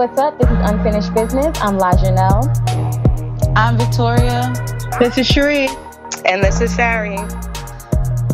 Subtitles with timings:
[0.00, 0.38] what's up?
[0.38, 1.58] This is Unfinished Business.
[1.60, 2.48] I'm La Janelle.
[3.54, 4.50] I'm Victoria.
[4.98, 5.68] This is Sheree.
[6.24, 7.18] And this is Sari.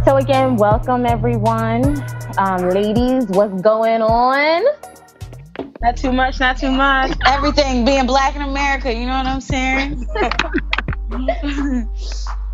[0.04, 2.04] So, again, welcome everyone.
[2.38, 4.62] Um, ladies, what's going on?
[5.80, 7.10] Not too much, not too much.
[7.26, 10.06] Everything being black in America, you know what I'm saying?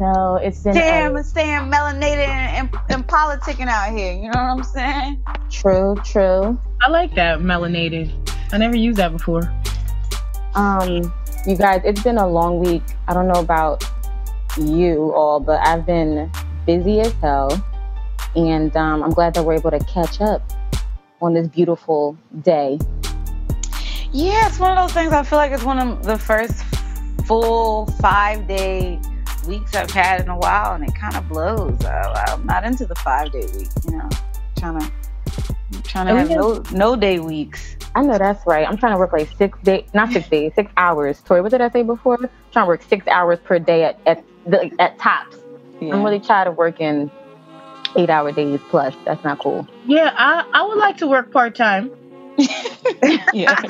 [0.01, 4.23] No, it's been Damn, a- it's staying melanated and, and, and politicking out here, you
[4.23, 5.23] know what I'm saying?
[5.51, 6.59] true, true.
[6.81, 8.11] I like that melanated.
[8.53, 9.51] I never used that before.
[10.55, 11.13] Um,
[11.47, 12.83] you guys, it's been a long week.
[13.09, 13.83] I don't know about
[14.59, 16.31] you all, but I've been
[16.67, 17.65] busy as hell,
[18.37, 20.43] and um, I'm glad that we're able to catch up
[21.23, 22.79] on this beautiful day.
[24.13, 26.63] Yeah, it's one of those things I feel like it's one of the first
[27.27, 29.01] full five day
[29.49, 31.83] weeks I've had in a while, and it kind of blows.
[31.87, 34.11] I, I'm not into the five day week, you know,
[34.59, 34.93] trying to.
[35.93, 37.77] Trying to have no no day weeks.
[37.95, 38.67] I know that's right.
[38.67, 41.21] I'm trying to work like six day, not six days, six hours.
[41.21, 42.15] Tori, what did I say before?
[42.15, 45.37] I'm trying to work six hours per day at at, the, at tops.
[45.83, 45.95] Yeah.
[45.95, 47.11] I'm really tired of working
[47.95, 48.95] eight hour days plus.
[49.05, 49.69] That's not cool.
[49.85, 51.91] Yeah, I, I would like to work part time.
[53.35, 53.61] yeah.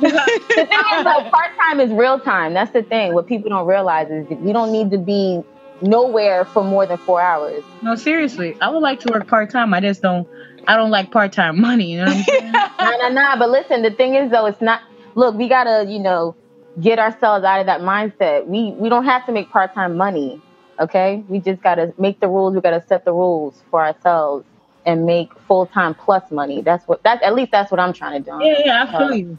[0.00, 2.54] the thing is, though, part time is real time.
[2.54, 3.12] That's the thing.
[3.12, 5.42] What people don't realize is that you don't need to be
[5.82, 7.64] nowhere for more than four hours.
[7.82, 9.74] No, seriously, I would like to work part time.
[9.74, 10.28] I just don't.
[10.66, 11.92] I don't like part time money.
[11.92, 12.52] You know what I'm saying?
[12.78, 13.36] Nah, nah, nah.
[13.36, 14.80] But listen, the thing is, though, it's not.
[15.14, 16.36] Look, we gotta, you know,
[16.80, 18.46] get ourselves out of that mindset.
[18.46, 20.40] We we don't have to make part time money.
[20.78, 22.54] Okay, we just gotta make the rules.
[22.54, 24.44] We gotta set the rules for ourselves
[24.84, 26.62] and make full time plus money.
[26.62, 27.02] That's what.
[27.02, 28.38] That's at least that's what I'm trying to do.
[28.44, 29.38] yeah, yeah, I uh, feel you.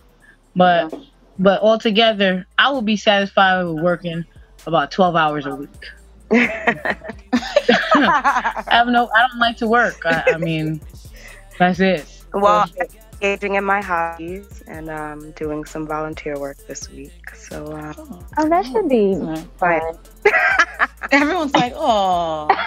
[0.55, 0.93] But
[1.39, 4.25] but altogether, I would be satisfied with working
[4.65, 5.69] about 12 hours a week.
[6.31, 6.95] I
[8.69, 9.09] have no.
[9.15, 10.01] I don't like to work.
[10.05, 10.81] I, I mean,
[11.57, 12.05] that's it.
[12.33, 12.87] Well, I'm
[13.21, 17.35] engaging in my hobbies and um, doing some volunteer work this week.
[17.35, 17.93] So, uh,
[18.37, 19.15] Oh, that should be
[19.57, 19.81] fun.
[21.11, 22.47] Everyone's like, oh.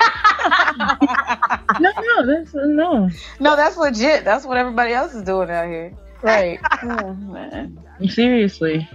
[1.80, 3.08] No, no, that's no.
[3.38, 4.24] no, that's legit.
[4.24, 5.92] That's what everybody else is doing out here.
[6.22, 6.58] Right.
[6.82, 7.78] Oh, man.
[8.08, 8.88] Seriously.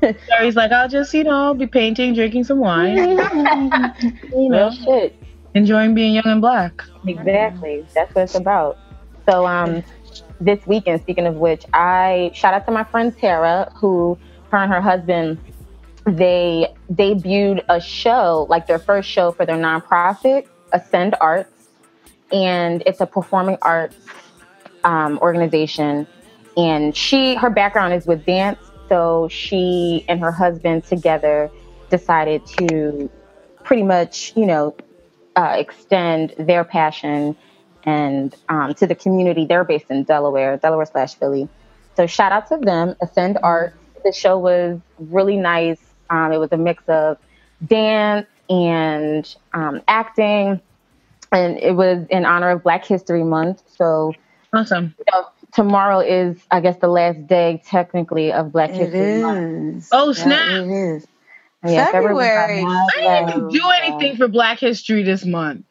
[0.00, 3.92] Gary's like, I'll just, you know, be painting, drinking some wine, you know,
[4.32, 4.70] Well.
[4.72, 5.14] shit.
[5.54, 6.82] enjoying being young and black.
[7.06, 7.84] Exactly.
[7.94, 8.78] That's what it's about.
[9.30, 9.84] So um
[10.40, 14.18] this weekend, speaking of which, I shout out to my friend Tara, who
[14.50, 15.38] her and her husband
[16.04, 21.68] they debuted a show, like their first show for their nonprofit, Ascend Arts.
[22.32, 23.96] And it's a performing arts
[24.82, 26.08] um, organization.
[26.56, 28.58] And she her background is with dance,
[28.88, 31.50] so she and her husband together
[31.88, 33.08] decided to
[33.62, 34.74] pretty much, you know,
[35.36, 37.36] uh, extend their passion
[37.84, 39.44] and um, to the community.
[39.46, 41.48] They're based in Delaware, Delaware slash Philly.
[41.96, 42.94] So shout out to them.
[43.02, 43.74] Ascend Art.
[44.04, 45.78] The show was really nice.
[46.08, 47.18] Um, it was a mix of
[47.66, 50.60] dance and um, acting,
[51.32, 53.62] and it was in honor of Black History Month.
[53.76, 54.14] So
[54.52, 54.94] Awesome.
[54.98, 59.76] you know, tomorrow is, I guess, the last day technically of Black It History Month.
[59.84, 59.88] is.
[59.92, 60.48] Oh, Yeah, snap.
[60.48, 61.06] it is.
[61.62, 62.64] Yes, everyone's February.
[62.64, 63.72] I didn't even do love.
[63.82, 65.66] anything for Black History this month.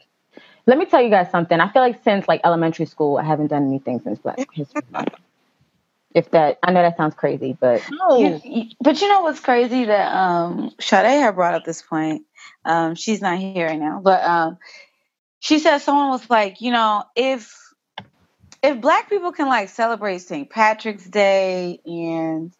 [0.68, 1.59] Let me tell you guys something.
[1.59, 5.14] I feel like since like elementary school, I haven't done anything since Black History Month.
[6.16, 8.20] If that, I know that sounds crazy, but No.
[8.20, 12.24] You- you- but you know what's crazy that um Sade had brought up this point.
[12.66, 14.58] Um, she's not here right now, but um,
[15.40, 17.56] she said someone was like, you know, if
[18.64, 20.50] if Black people can like celebrate St.
[20.50, 22.53] Patrick's Day and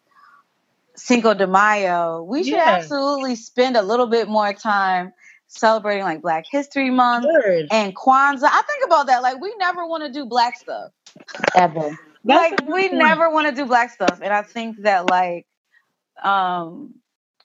[0.96, 2.76] Cinco de Mayo, we should Yeah.
[2.76, 5.12] absolutely spend a little bit more time
[5.50, 7.68] celebrating like Black History Month Word.
[7.70, 8.44] and Kwanzaa.
[8.44, 9.22] I think about that.
[9.22, 10.92] Like, we never want to do Black stuff
[11.54, 11.98] ever.
[12.24, 15.46] Like we never want to do black stuff and i think that like
[16.22, 16.94] um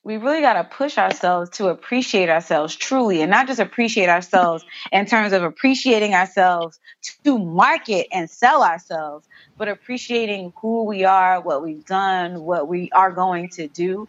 [0.03, 4.63] we really got to push ourselves to appreciate ourselves truly and not just appreciate ourselves
[4.91, 6.79] in terms of appreciating ourselves
[7.23, 9.27] to market and sell ourselves
[9.57, 14.07] but appreciating who we are what we've done what we are going to do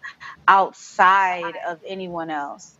[0.48, 2.74] outside of anyone else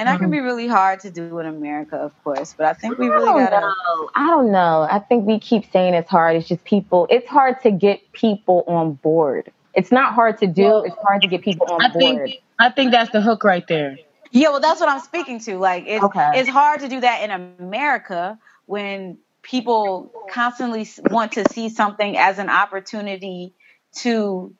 [0.00, 0.32] and that can mm-hmm.
[0.32, 3.50] be really hard to do in america of course but i think we really got
[3.50, 3.72] to.
[4.14, 4.86] I don't know.
[4.90, 6.36] I think we keep saying it's hard.
[6.36, 7.06] It's just people.
[7.10, 9.52] It's hard to get people on board.
[9.74, 10.64] It's not hard to do.
[10.64, 12.00] Well, it's hard to get people on I board.
[12.00, 13.98] think I think that's the hook right there.
[14.32, 15.58] Yeah, well, that's what I'm speaking to.
[15.58, 16.30] Like, it's Okay.
[16.34, 22.38] it's hard to do that in America when people constantly want to see something as
[22.38, 23.54] an opportunity
[23.92, 24.54] to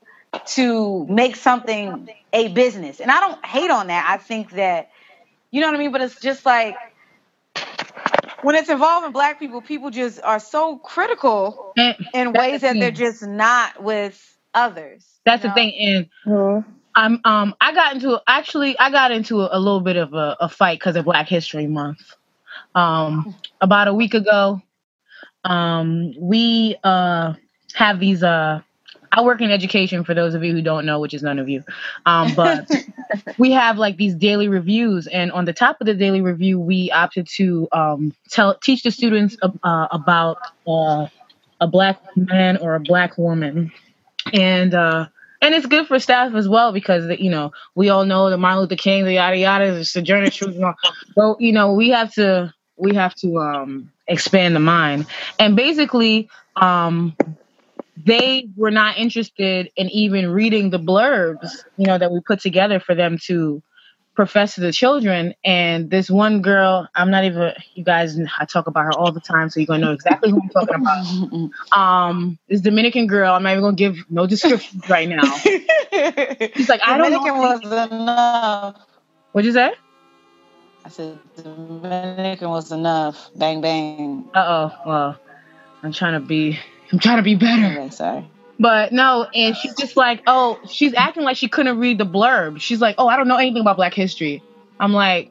[0.47, 3.01] to make something a business.
[3.01, 4.07] And I don't hate on that.
[4.09, 4.90] I think that
[5.51, 5.93] you know what I mean.
[5.93, 6.77] But it's just like
[8.43, 11.75] when it's involving Black people, people just are so critical
[12.15, 15.07] in ways that they're just not with others.
[15.25, 15.75] That's you the thing.
[15.79, 16.65] And Mhm.
[16.95, 20.37] I'm um I got into actually I got into a, a little bit of a,
[20.41, 22.01] a fight because of Black History Month.
[22.75, 24.61] Um, about a week ago,
[25.45, 27.35] um, we uh
[27.75, 28.61] have these uh.
[29.13, 31.49] I work in education for those of you who don't know, which is none of
[31.49, 31.65] you.
[32.07, 32.71] Um, but
[33.39, 36.91] we have like these daily reviews, and on the top of the daily review, we
[36.91, 41.07] opted to um, tell teach the students uh, about uh,
[41.61, 43.73] a black man or a black woman,
[44.33, 45.07] and uh,
[45.43, 48.61] and it's good for staff as well because you know we all know the Martin
[48.61, 50.75] Luther King, the yada yada, the Sojourner Truth, and all.
[51.17, 55.07] Well, you know we have to we have to um, expand the mind,
[55.39, 56.29] and basically.
[56.57, 57.17] Um,
[58.05, 62.81] they were not interested in even reading the blurbs, you know, that we put together
[62.81, 63.63] for them to
[64.15, 65.35] profess to the children.
[65.45, 69.21] And this one girl, I'm not even, you guys, I talk about her all the
[69.21, 71.51] time, so you're gonna know exactly who I'm talking about.
[71.79, 75.23] Um, this Dominican girl, I'm not even gonna give no descriptions right now.
[75.23, 77.41] She's like, I don't Dominican know.
[77.41, 77.61] was
[77.91, 78.77] enough.
[79.33, 79.73] What'd you say?
[80.85, 83.31] I said Dominican was enough.
[83.37, 84.29] Bang bang.
[84.35, 84.73] Uh oh.
[84.87, 85.21] Well,
[85.83, 86.59] I'm trying to be,
[86.93, 87.67] I'm trying to be better.
[87.81, 88.31] Okay, sorry.
[88.59, 92.61] But no, and she's just like, oh, she's acting like she couldn't read the blurb.
[92.61, 94.43] She's like, oh, I don't know anything about Black history.
[94.79, 95.31] I'm like,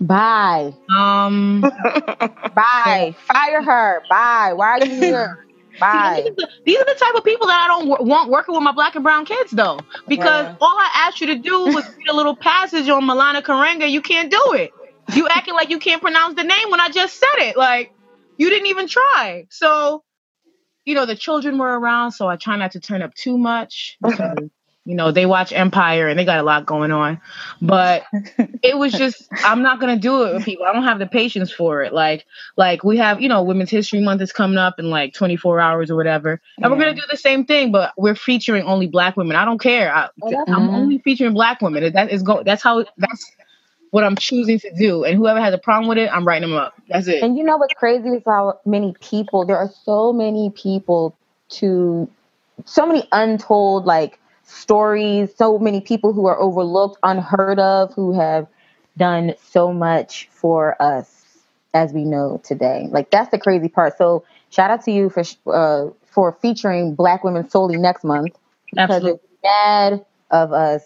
[0.00, 0.74] Bye.
[0.96, 1.60] um,
[2.54, 3.14] Bye.
[3.32, 4.02] Fire her.
[4.08, 4.52] Bye.
[4.54, 5.38] Why are you here?
[5.80, 6.22] Bye.
[6.24, 8.54] these, are the, these are the type of people that I don't w- want working
[8.54, 9.78] with my black and brown kids, though,
[10.08, 10.56] because Right.
[10.60, 13.90] all I asked you to do was read a little passage on Maulana Karenga.
[13.90, 14.72] You can't do it.
[15.14, 17.56] You acting like you can't pronounce the name when I just said it.
[17.56, 17.92] Like
[18.36, 19.46] you didn't even try.
[19.50, 20.02] So,
[20.84, 23.96] you know, the children were around, so I try not to turn up too much
[24.02, 24.38] because
[24.84, 27.20] you know they watch Empire and they got a lot going on.
[27.62, 28.04] But
[28.62, 30.66] it was just I'm not gonna do it with people.
[30.66, 31.92] I don't have the patience for it.
[31.94, 32.26] Like
[32.56, 35.90] like we have you know Women's History Month is coming up in like 24 hours
[35.90, 39.36] or whatever, and we're gonna do the same thing, but we're featuring only Black women.
[39.36, 39.94] I don't care.
[39.94, 40.74] I, I'm Mhm.
[40.74, 41.92] only featuring Black women.
[41.92, 42.42] That is go.
[42.42, 42.84] That's how.
[42.98, 43.30] That's
[43.94, 45.04] what I'm choosing to do.
[45.04, 46.74] And whoever has a problem with it, I'm writing them up.
[46.88, 47.22] That's it.
[47.22, 51.16] And you know what's crazy is how many people there are so many people
[51.50, 52.10] to
[52.64, 58.48] so many untold like stories, so many people who are overlooked, unheard of, who have
[58.96, 61.24] done so much for us
[61.72, 62.88] as we know today.
[62.90, 63.96] Like that's the crazy part.
[63.96, 68.36] So shout out to you for uh, for featuring Black women solely next month
[68.74, 69.12] because Absolutely.
[69.12, 70.82] it's mad of us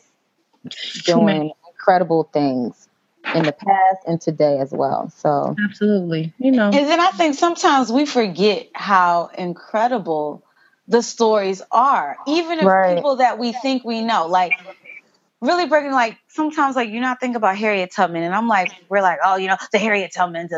[1.06, 2.88] doing incredible things
[3.35, 5.11] in the past and today as well.
[5.11, 6.32] So Absolutely.
[6.38, 6.70] You know.
[6.70, 10.44] And then I think sometimes we forget how incredible
[10.87, 12.97] the stories are, even if Right.
[12.97, 14.55] people that we think we know, like
[15.41, 15.93] really breaking.
[15.93, 19.37] Like sometimes, like you not think about Harriet Tubman, and I'm like, we're like, oh,
[19.37, 20.50] you know, the Harriet Tubmans,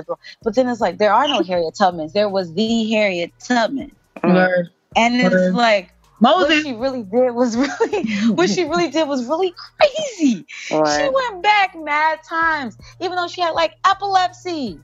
[0.43, 2.13] but then it's like there are no Harriet Tubmans.
[2.13, 3.93] There was the Harriet Tubman,
[4.23, 4.71] Word.
[4.97, 5.55] and it's Word.
[5.55, 10.47] like what she really did was really what she really did was really crazy.
[10.69, 14.79] She went back mad times, even though she had like epilepsy.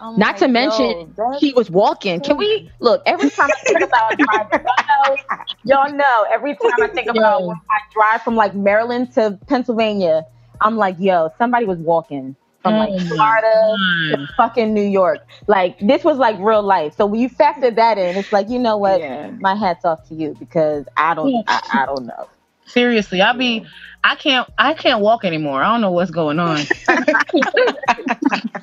[0.00, 2.20] I'm Not to yo, mention, that's he was walking.
[2.20, 4.18] Can we look every time I think about
[4.50, 4.66] driving?
[4.66, 5.16] Y'all know,
[5.64, 6.26] y'all know.
[6.30, 7.48] Every time I think about Yo.
[7.48, 10.24] when I drive from like Maryland to Pennsylvania,
[10.60, 13.76] I'm like, yo, somebody was walking from like Oh my Florida
[14.10, 15.20] to fucking New York.
[15.46, 16.96] Like this was like real life.
[16.96, 19.00] So when you factor that in, it's like, you know what?
[19.00, 19.30] Yeah.
[19.40, 22.28] My hats off to you because I don't, I, I don't know.
[22.66, 23.66] Seriously, I be,
[24.04, 25.62] I can't, I can't walk anymore.
[25.62, 26.58] I don't know what's going on.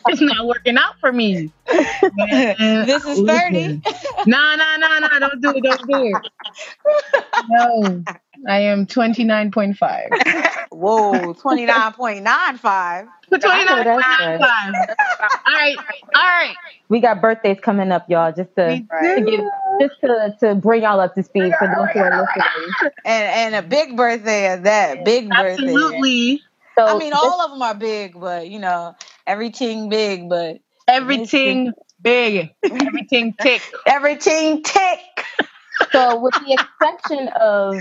[0.07, 1.51] it's not working out for me.
[2.15, 3.81] Man, This is 30.
[4.25, 5.19] No, no, no, no!
[5.19, 5.63] Don't do it.
[5.63, 6.21] Don't do it.
[7.49, 8.03] No,
[8.47, 10.09] I am twenty nine point five.
[10.71, 13.07] Whoa, 29.95.
[13.29, 14.41] Twenty nine that's point good.
[14.41, 15.75] All right,
[16.15, 16.55] all right.
[16.89, 18.31] We got birthdays coming up, y'all.
[18.31, 19.25] Just to, to do.
[19.25, 19.41] get,
[19.81, 22.91] just to, to bring y'all up to speed for those who are listening.
[23.03, 25.03] And and a big birthday at that.
[25.03, 25.63] Big birthday.
[25.63, 26.41] Absolutely.
[26.77, 31.73] So I mean, all of them are big, but you know, everything big, but Everything
[32.01, 32.53] big.
[32.63, 33.61] Everything tick.
[33.85, 34.99] everything tick.
[35.91, 37.75] So, with the exception of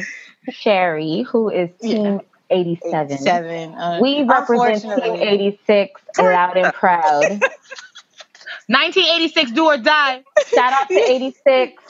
[0.51, 3.75] Sheree, who is Team 87, Seven.
[3.75, 7.29] Uh, we represent Team 86 loud and proud.
[8.69, 10.25] 1986, do or die.
[10.55, 11.83] Shout out to 86.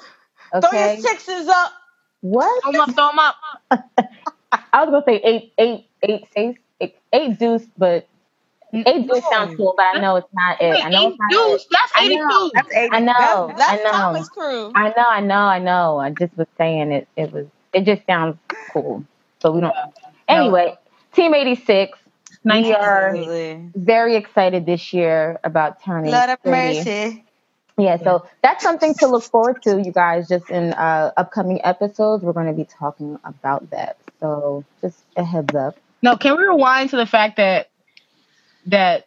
[0.55, 0.69] Okay.
[0.71, 1.73] Throw your sixes up.
[2.21, 2.63] What?
[2.63, 3.37] Throw 'em up, throw 'em up.
[4.73, 8.09] I was going to say eight, eight, eight, eight, eight, eight deuce, but
[8.73, 10.85] eight deuce sounds cool, but I know it's not it.
[10.85, 11.63] I know Eight it's not deuce.
[11.63, 11.69] it.
[11.71, 12.17] That's I 82.
[12.29, 12.51] know.
[12.55, 12.91] That's eight.
[12.93, 13.47] I know.
[13.49, 13.91] That's, that's I know.
[13.93, 14.73] Thomas Crew.
[14.75, 15.99] I know, I know, I know.
[15.99, 17.09] I just was saying it.
[17.17, 17.47] It was.
[17.73, 18.37] It just sounds
[18.73, 19.05] cool.
[19.41, 19.75] So we don't.
[20.29, 20.77] Anyway,
[21.13, 21.99] Team 86.
[22.45, 23.17] We are
[23.75, 26.51] very excited this year about turning Lord of 30.
[26.51, 27.25] mercy.
[27.79, 30.29] Yeah, so that's something to look forward to, you guys.
[30.29, 33.99] Just in uh, upcoming episodes, we're going to be talking about that.
[34.21, 35.77] So just a heads up.
[36.03, 37.69] No, can we rewind to the fact that
[38.67, 39.06] that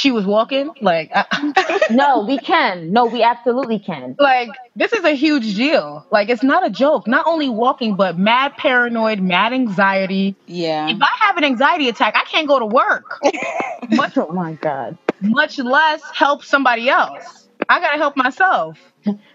[0.00, 0.70] she was walking?
[0.80, 2.92] Like, I, No, we can.
[2.92, 4.16] No, we absolutely can.
[4.18, 6.06] like this is a huge deal.
[6.10, 7.06] Like, it's not a joke.
[7.06, 10.36] Not only walking, but mad paranoid, mad anxiety.
[10.46, 10.88] Yeah.
[10.88, 13.18] If I have an anxiety attack, I can't go to work.
[13.90, 14.96] much, Oh my God.
[15.20, 17.48] much less help somebody else.
[17.68, 18.78] I gotta help myself.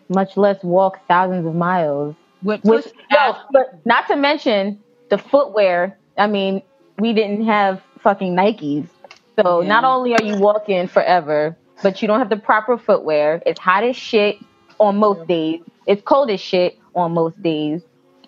[0.10, 2.16] Much less walk thousands of miles.
[2.44, 4.80] With, Which, no, but not to mention
[5.10, 5.98] the footwear.
[6.18, 6.62] I mean,
[7.00, 8.88] we didn't have fucking Nikes.
[9.40, 9.68] So Yeah.
[9.68, 13.42] not only are you walking forever, but you don't have the proper footwear.
[13.46, 14.38] It's hot as shit
[14.80, 15.62] on most days.
[15.86, 17.82] It's cold as shit on most days.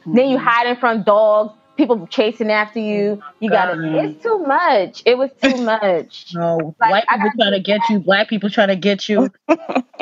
[0.06, 0.46] Then you mm-hmm.
[0.46, 3.20] hiding from dogs, people chasing after you.
[3.22, 3.76] Oh you gotta.
[3.76, 4.06] God.
[4.06, 5.04] It's too much.
[5.06, 6.34] It was too much.
[6.34, 9.30] No, Like, white people trying to get you, black people trying to get you.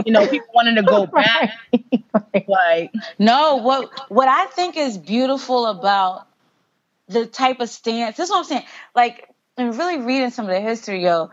[0.05, 1.51] you know, people wanting to go back.
[2.47, 6.27] Like, No, what what I think is beautiful about
[7.07, 8.17] the type of stance.
[8.17, 8.63] This is what I'm saying.
[8.95, 11.29] Like, and really reading some of the history, yo,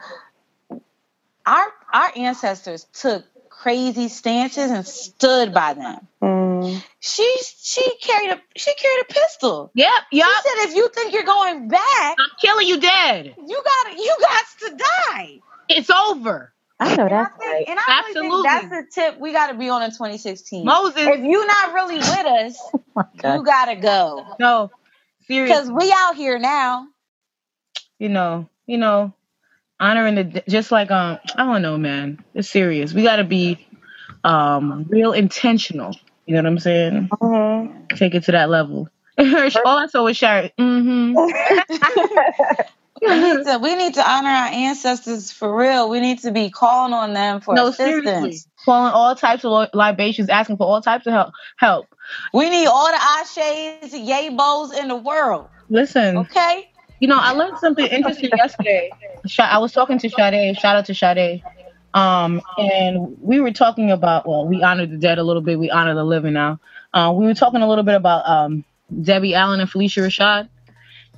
[1.47, 6.07] our our ancestors took crazy stances and stood by them.
[6.23, 6.83] Mm.
[7.01, 9.71] She she carried a she carried a pistol.
[9.75, 11.81] yep, yep, She said, if you think you're going back,
[12.19, 13.35] I'm killing you dead.
[13.47, 14.77] you got to you got to
[15.11, 15.39] die.
[15.69, 16.53] It's over.
[16.81, 17.65] I know And I that's think, right.
[17.69, 18.49] and I really Absolutely.
[18.51, 20.65] think that's the tip we got to be on in 2016.
[20.65, 22.59] Moses, If you're not really with us,
[23.25, 24.27] Oh you gotta go.
[24.41, 24.71] no,
[25.29, 26.87] Because we out here now.
[28.03, 29.13] You know, you know,
[29.79, 32.19] honoring the just like um, I don't know, man.
[32.35, 32.93] It's serious.
[32.93, 33.65] We got to be
[34.25, 35.97] um real intentional.
[36.27, 37.09] You know what I'm saying?
[37.13, 37.89] Mhm.
[37.97, 38.89] Take it to that level.
[39.19, 40.51] All I saw was Sharon.
[40.59, 41.15] Mm-hmm.
[43.05, 45.89] We need to we need to honor our ancestors for real.
[45.91, 48.05] We need to be calling on them for No, assistance.
[48.05, 48.51] seriously.
[48.65, 51.33] Calling all types of libations, asking for all types of help.
[51.57, 51.87] Help.
[52.33, 55.49] We need all the ashes, yabos in the world.
[55.69, 56.71] Listen, Okay?
[57.03, 58.89] You know, I learned something interesting yesterday.
[59.41, 60.57] I was talking to Sade.
[60.57, 61.43] Shout out to Sade.
[61.95, 65.59] Um, and we were talking about well, we honor the dead a little bit.
[65.59, 66.61] We honor the living now.
[66.95, 68.65] Uh, we were talking a little bit about um,
[69.03, 70.49] Debbie Allen and Phylicia Rashad,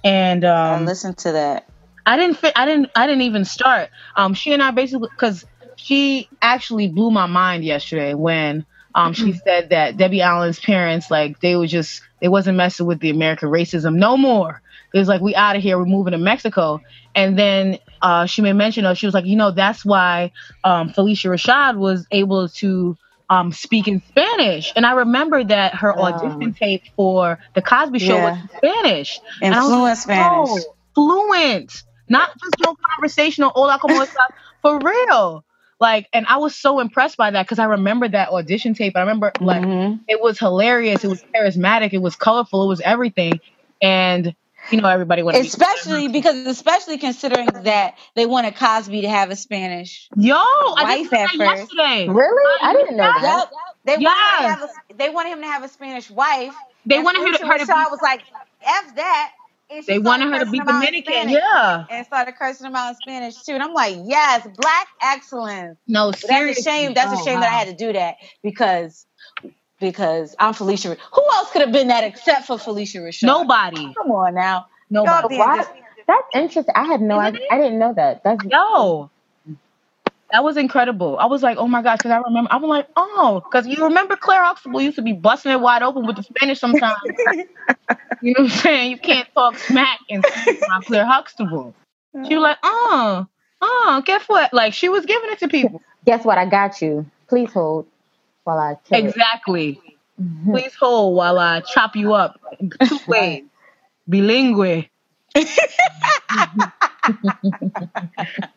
[0.02, 1.68] and I um, listen to that.
[2.06, 2.54] I didn't fit.
[2.56, 2.90] I didn't.
[2.96, 3.90] I didn't even start.
[4.16, 5.44] Um, she and I basically because
[5.76, 8.64] she actually blew my mind yesterday when
[8.94, 13.00] um she said that Debbie Allen's parents like they were just they wasn't messing with
[13.00, 14.62] the American racism no more.
[14.94, 15.78] It was like we out of here.
[15.78, 16.82] We're moving to Mexico.
[17.14, 20.32] And then uh, she made mention of she was like, you know, that's why
[20.64, 22.96] um, Phylicia Rashad was able to
[23.30, 24.72] um, speak in Spanish.
[24.76, 26.06] And I remember that her Wow.
[26.06, 28.42] audition tape for the Cosby Show was Yeah.
[28.42, 29.20] in Spanish.
[29.42, 30.48] And was fluent like, Spanish.
[30.50, 31.72] "Oh, fluent,
[32.08, 33.50] not just no conversational.
[33.54, 34.30] Hola, como estás?
[34.62, 35.44] For real.
[35.80, 38.96] Like, and I was so impressed by that because I remember that audition tape.
[38.96, 40.00] I remember like Mhm.
[40.08, 41.04] it was hilarious.
[41.04, 41.92] It was charismatic.
[41.92, 42.64] It was colorful.
[42.64, 43.40] It was everything.
[43.82, 44.34] And
[44.70, 49.36] you know, everybody wanted Especially because especially considering that they wanted Cosby to have a
[49.36, 50.08] Spanish.
[50.16, 51.72] yo, I wife just at that first.
[51.74, 52.08] yesterday.
[52.08, 52.60] Really?
[52.62, 53.48] I didn't know that.
[53.50, 53.50] Yep.
[53.86, 54.58] They wanted, him to Yes.
[54.58, 56.54] have a, they wanted him to have a Spanish wife.
[56.86, 58.22] They wanted her to, Phylicia her to Rashad be, was like,
[58.62, 59.32] F that.
[59.70, 61.12] And they wanted her to be him Dominican.
[61.12, 61.34] Spanish.
[61.34, 61.84] Yeah.
[61.90, 63.52] And started cursing him out in Spanish too.
[63.52, 65.78] And I'm like, yes, black excellence.
[65.88, 66.94] No, But that's a shame.
[66.94, 69.06] That's a Oh, shame that I had to do that because
[69.84, 70.96] because I'm Phylicia.
[71.12, 73.24] Who else could have been that except for Phylicia Rashad?
[73.24, 73.92] Nobody.
[73.94, 74.66] Come on now.
[74.90, 75.36] Nobody.
[75.36, 75.64] Why?
[76.06, 76.74] That's interesting.
[76.74, 77.18] I had no.
[77.18, 78.24] I, I didn't know that.
[78.24, 79.10] That's Yo,
[80.32, 81.18] that was incredible.
[81.18, 83.84] I was like, oh my gosh, because I remember, I was like, oh, because you
[83.84, 86.98] remember Claire Huxtable used to be busting it wide open with the Spanish sometimes.
[88.22, 88.90] you know what I'm saying?
[88.90, 91.74] You can't talk smack and speak about Claire Huxtable.
[92.26, 93.26] She was like, oh,
[93.60, 94.52] oh, guess what?
[94.52, 95.82] Like, she was giving it to people.
[96.04, 96.38] guess what?
[96.38, 97.06] I got you.
[97.28, 97.86] Please hold
[98.44, 98.76] while I.
[98.96, 99.80] Exactly.
[100.44, 102.40] Please hold while I chop you up
[102.84, 103.44] two ways.
[104.08, 104.88] Bilingue.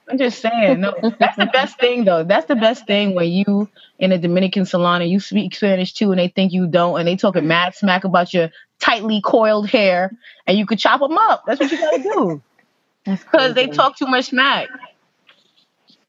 [0.08, 2.24] I'm just saying, no, that's the best thing though.
[2.24, 6.12] That's the best thing when you in a Dominican salon and you speak Spanish too,
[6.12, 10.12] and they think you don't, and they talking mad smack about your tightly coiled hair,
[10.46, 11.44] and you could chop them up.
[11.48, 12.42] That's what you gotta do
[13.06, 14.70] because they talk too much smack.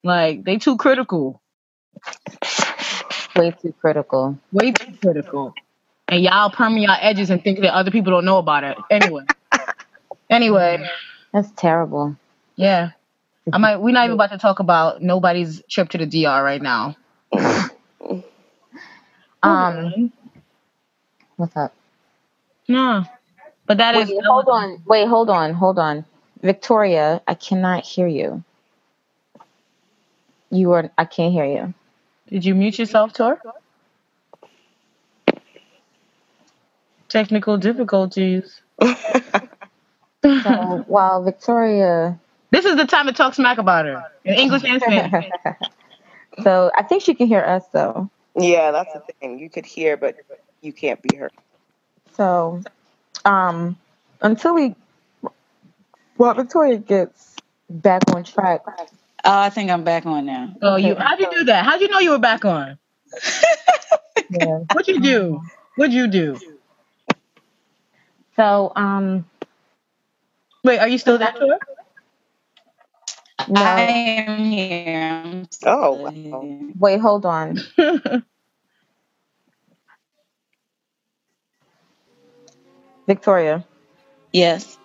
[0.04, 1.40] Like they too critical,
[3.38, 4.38] way too critical.
[4.52, 5.56] way too critical,
[6.08, 8.78] and y'all perm y'all edges and think that other people don't know about it.
[8.90, 9.24] Anyway,
[10.30, 10.88] anyway,
[11.32, 12.16] That's terrible.
[12.56, 12.90] yeah.
[13.52, 13.78] I might.
[13.78, 16.96] We're not even about to talk about nobody's trip to the DR right now.
[19.42, 20.12] Um,
[21.36, 21.74] what's up?
[22.68, 23.04] No,
[23.66, 24.82] but that is Wait, hold on.
[24.86, 25.54] Wait, hold on.
[25.54, 26.04] Hold on.
[26.42, 28.44] Victoria, I cannot hear you.
[30.50, 30.90] You are.
[30.98, 31.74] I can't hear you.
[32.30, 33.40] Did you mute yourself, Tor?
[37.08, 38.60] Technical difficulties.
[40.42, 42.18] So while Victoria,
[42.50, 45.26] This is the time to talk smack about her in English and Spanish.
[46.42, 48.10] so I think she can hear us though.
[48.38, 49.38] Yeah, that's the thing.
[49.38, 50.16] You could hear, but
[50.60, 51.32] you can't be heard.
[52.16, 52.62] So,
[53.24, 53.76] um,
[54.22, 54.74] until we,
[56.16, 57.36] well, Victoria gets
[57.70, 58.62] back on track.
[59.28, 60.54] Oh, I think I'm back on now.
[60.62, 60.94] Oh, you?
[60.94, 61.66] How'd you do that?
[61.66, 62.78] How'd you know you were back on?
[64.30, 64.60] Yeah.
[64.72, 65.42] What'd you do?
[65.76, 66.38] What'd you do?
[68.36, 69.26] So, um,
[70.64, 71.58] Wait, are you still there, Tor?
[73.48, 75.44] no, I am here.
[75.66, 76.50] Oh, wow.
[76.78, 77.60] wait, hold on.
[83.06, 83.64] Victoria.
[84.32, 84.78] Yes.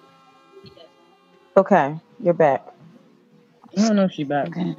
[1.57, 2.72] Okay, you're back.
[3.77, 4.49] I don't know if she back.
[4.49, 4.75] Okay.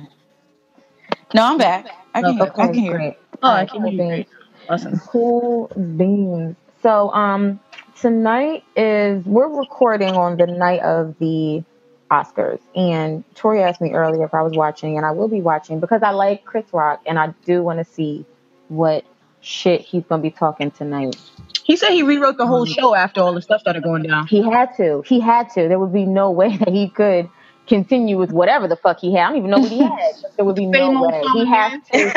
[1.34, 1.86] No, I'm back.
[2.14, 2.52] I can hear.
[2.58, 2.96] I Okay, can hear.
[2.96, 3.16] great.
[3.42, 4.24] Oh, I can cool hear you.
[4.24, 4.26] beans.
[4.68, 5.00] Awesome.
[5.06, 6.56] Cool beans.
[6.82, 7.60] So, um,
[8.00, 11.64] tonight is we're recording on the night of the
[12.10, 15.80] Oscars, and Tori asked me earlier if I was watching, and I will be watching
[15.80, 18.26] because I like Chris Rock, and I do want to see
[18.68, 19.04] what
[19.40, 21.16] shit he's gonna be talking tonight.
[21.64, 24.26] He said he rewrote the whole show after all the stuff started going down.
[24.26, 25.02] He had to.
[25.06, 25.68] He had to.
[25.68, 27.28] There would be no way that he could
[27.66, 29.24] continue with whatever the fuck he had.
[29.24, 30.14] I don't even know what he had.
[30.36, 31.22] There would be no Same way.
[31.32, 32.14] He has to.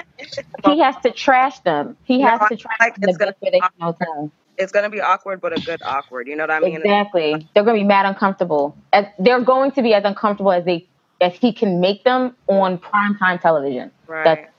[0.66, 1.98] He has to trash them.
[2.04, 3.70] He No, has I to trash like them the it's gonna best way they can
[3.80, 4.32] know time.
[4.58, 6.28] It's gonna be awkward, but a good awkward.
[6.28, 6.78] You know what I mean?
[6.78, 7.48] Exactly.
[7.54, 8.76] They're going to be mad uncomfortable.
[8.92, 10.88] As, they're going to be as uncomfortable as they
[11.22, 13.92] as he can make them on primetime television.
[14.08, 14.24] Right.
[14.24, 14.52] That's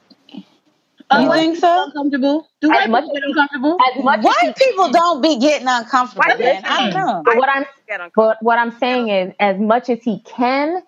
[1.11, 1.85] Uh, You white think so?
[1.87, 2.49] uncomfortable?
[2.61, 3.79] Do As white much people get uncomfortable?
[3.97, 6.65] as much as White people don't be getting uncomfortable, man.
[6.67, 7.23] I don't know.
[7.25, 7.65] but what I'm
[8.15, 10.83] but what I'm saying is as much as he can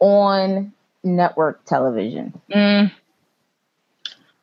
[0.00, 0.72] on
[1.04, 2.40] network television.
[2.52, 2.92] Mm,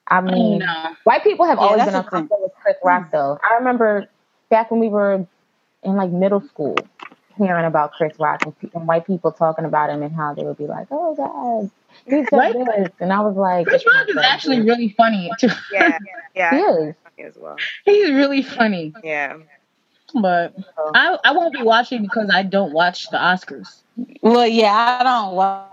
[0.08, 0.96] I mean, no.
[1.04, 3.40] white people have Yeah, always been uncomfortable with Chris Rock though.
[3.44, 4.08] I remember
[4.50, 5.26] back when we were
[5.84, 6.78] in like middle school
[7.38, 10.44] hearing about Chris Rock and, pe- and white people talking about him and how they
[10.44, 11.72] would be like, "Oh God,
[12.06, 12.54] he's so Right.
[12.54, 15.30] good," and I was like, Chris "It's Rock is actually good." really funny.
[15.40, 15.50] Too.
[15.72, 15.98] Yeah,
[16.36, 16.96] yeah, He is.
[17.16, 17.56] think as well.
[17.86, 18.94] He's really funny.
[19.04, 19.38] Yeah.
[20.22, 20.92] But oh.
[20.96, 23.82] I, I won't be watching because I don't watch the Oscars.
[24.22, 25.66] Well, yeah, I don't wa-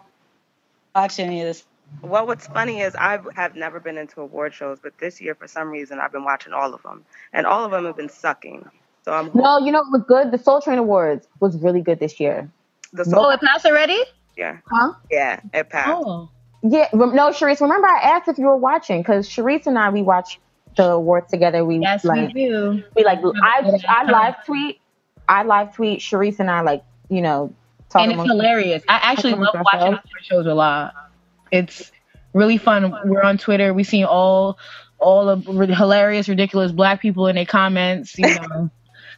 [0.95, 1.65] watch any of this.
[2.03, 5.47] Well, what's funny is I have never been into award shows, but this year, for
[5.47, 8.69] some reason, I've been watching all of them, and all of them have been sucking.
[9.05, 10.31] So I'm No, you know what was good?
[10.33, 12.51] The Soul Train Awards was really good this year.
[12.93, 14.03] the Oh, soul, it passed already?
[14.37, 14.93] Yeah, Huh?
[15.11, 16.03] yeah, it passed.
[16.05, 16.31] Oh.
[16.63, 17.61] Yeah, no, Sharice.
[17.61, 20.41] Remember, I asked if you were watching because Sharice and I we watch
[20.77, 21.65] the awards together.
[21.65, 22.83] We Yes, like we do.
[22.97, 24.81] we like I I live tweet
[25.29, 27.55] I live tweet Sharice and I like you know
[27.91, 28.83] talking And it's hilarious.
[28.89, 30.09] I actually love watching ourselves.
[30.23, 30.95] shows a lot.
[31.51, 31.93] It's
[32.33, 32.95] really fun.
[33.05, 33.75] We're on Twitter.
[33.75, 34.59] We see all
[34.99, 38.19] all of hilarious, ridiculous black people in their comments.
[38.19, 38.71] You know,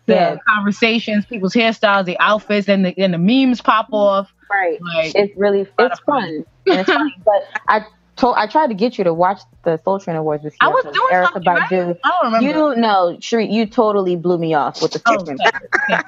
[0.07, 0.37] the Yeah.
[0.49, 4.33] conversations, people's hairstyles, the outfits, and the and the memes pop off.
[4.51, 4.79] Right.
[4.83, 5.91] Like It's really it's fun.
[6.07, 6.45] fun.
[6.67, 7.15] And it's funny.
[7.25, 7.85] But I
[8.17, 10.75] told I tried to get you to watch the Soul Train Awards this I year.
[10.75, 11.53] was 'cause doing Erica something.
[11.53, 11.97] Right?
[12.05, 12.47] I don't remember.
[12.47, 15.39] You know, Sheree, you totally blew me off with the oh, Soul Train.
[15.47, 15.57] okay.
[15.95, 16.03] okay.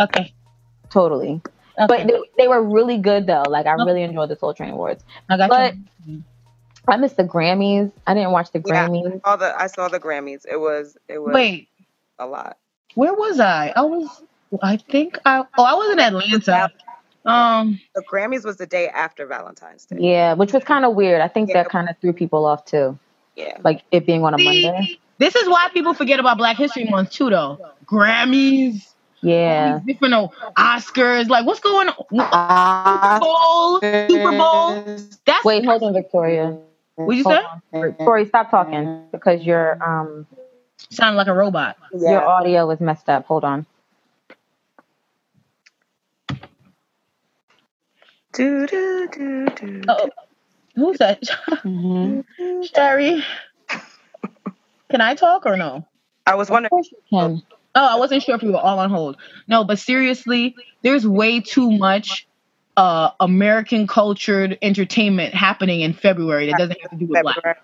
[0.00, 0.34] Okay.
[0.90, 1.40] Totally.
[1.78, 1.86] Okay.
[1.86, 3.44] But they, they were really good though.
[3.48, 5.04] Like I really enjoyed the Soul Train Awards.
[5.28, 5.74] I got but-
[6.06, 6.22] you.
[6.88, 7.92] I missed the Grammys.
[8.06, 8.88] I didn't watch the Yeah.
[8.88, 9.20] Grammys.
[9.24, 10.44] All the I saw the Grammys.
[10.50, 11.68] It was it was Wait,
[12.18, 12.56] a lot.
[12.94, 13.72] where was I?
[13.76, 14.22] I was.
[14.62, 15.44] I think I.
[15.58, 16.72] Oh, I was in Atlanta.
[17.26, 17.80] Um.
[17.94, 19.96] The Grammys was the day after Valentine's Day.
[20.00, 21.20] Yeah, which was kind of weird.
[21.20, 21.62] I think Yeah.
[21.62, 22.98] that kind of threw people off too.
[23.36, 23.58] Yeah.
[23.62, 24.98] Like it being on a See, Monday.
[25.18, 27.58] This is why people forget about Black History Month too, though.
[27.84, 29.78] Grammys, Yeah.
[29.84, 31.28] these different oh, Oscars.
[31.28, 33.20] Like, what's going on?
[33.20, 34.98] Super Bowl, Super Bowl.
[35.26, 36.56] That's Wait, hold on, Victoria.
[36.96, 37.40] What you say?
[37.72, 40.26] Victoria, stop talking because your um
[40.90, 41.76] Sound like a robot.
[41.92, 43.26] your audio is messed up.
[43.26, 43.66] Hold on.
[48.32, 49.82] Do, do, do, do.
[49.88, 50.10] Oh,
[50.76, 51.22] who's that?
[51.64, 52.24] mhm.
[52.38, 53.24] Sheree.
[54.90, 55.86] Can I talk or no?
[56.26, 56.70] I was Of wondering.
[56.70, 57.42] course you can.
[57.74, 59.16] Oh, I wasn't sure if we were all on hold.
[59.48, 62.26] No, but seriously, there's way too much
[62.76, 67.36] uh American cultured entertainment happening in February that doesn't have to do with black.
[67.36, 67.58] February.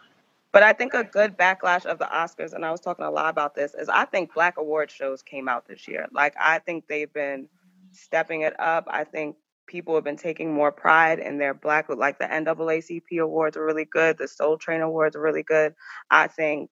[0.53, 3.29] But I think a good backlash of the Oscars, and I was talking a lot
[3.29, 6.07] about this, is I think black award shows came out this year.
[6.13, 7.49] Like I think they've been
[7.93, 8.87] stepping it up.
[8.89, 13.57] I think people have been taking more pride in their black like the NAACP awards
[13.57, 15.75] are really good, the Soul Train awards are really good.
[16.11, 16.71] I think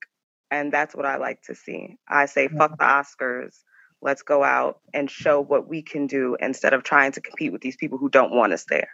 [0.50, 1.98] and that's what I like to see.
[2.08, 3.56] I say fuck the Oscars.
[4.02, 7.62] Let's go out and show what we can do instead of trying to compete with
[7.62, 8.88] these people who don't want us there.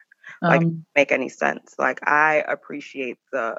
[0.48, 1.74] Like Um, make any sense.
[1.78, 3.56] Like I appreciate the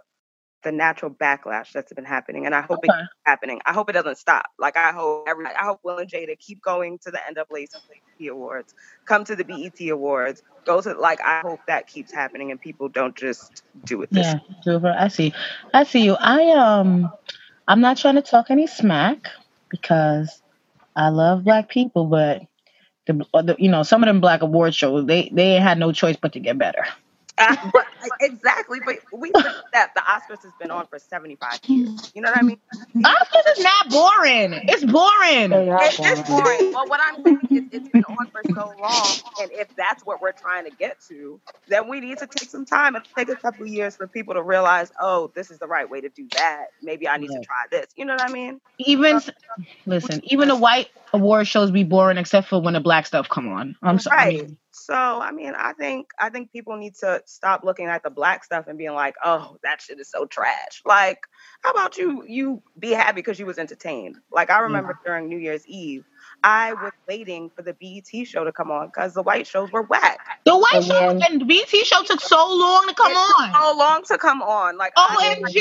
[0.64, 2.88] the natural backlash that's been happening, and I hope okay.
[2.90, 3.62] it keeps happening.
[3.66, 4.46] I hope it doesn't stop.
[4.60, 8.74] Like I hope every, I hope Will and Jada keep going to the NAACP awards,
[9.06, 12.90] come to the BET awards, go to like I hope that keeps happening, and people
[12.90, 14.10] don't just do it.
[14.12, 15.34] yeah, do I see,
[15.74, 16.16] I see you.
[16.20, 17.12] I um,
[17.68, 19.28] I'm not trying to talk any smack
[19.70, 20.42] because
[20.96, 22.44] I love black people, but
[23.08, 26.18] the, the you know some of them black award shows they they had no choice
[26.22, 26.86] but to get better.
[27.74, 27.86] But,
[28.20, 32.12] exactly, but we that the Oscars has been on for seventy five years.
[32.16, 32.58] You know what I mean?
[32.98, 34.54] Oscars is not boring.
[34.68, 35.52] It's boring.
[35.54, 36.74] It's boring.
[36.74, 40.22] Well, what I'm saying is it's been on for so long, and if that's what
[40.22, 43.36] we're trying to get to, then we need to take some time and take a
[43.36, 46.68] couple years for people to realize, oh, this is the right way to do that.
[46.82, 47.40] Maybe I need yeah.
[47.40, 47.88] to try this.
[47.96, 48.60] You know what I mean?
[48.80, 49.32] Even so,
[49.86, 53.48] listen, even the white award shows be boring except for when the black stuff come
[53.52, 53.76] on.
[53.82, 54.18] I'm sorry.
[54.18, 54.40] Right.
[54.40, 54.58] I mean,
[54.92, 58.44] so I mean, I think I think people need to stop looking at the black
[58.44, 61.20] stuff and being like, "Oh, that shit is so trash." Like,
[61.64, 64.18] how about you you be happy because you was entertained?
[64.34, 65.10] Like I remember yeah.
[65.10, 66.04] during New Year's Eve,
[66.44, 69.84] I was waiting for the BET show to come on because the white shows were
[69.84, 70.20] whack.
[70.46, 73.54] The white and show then, and the BET show took so long to come on.
[73.54, 74.78] So long to come on.
[74.78, 75.56] Like OMG.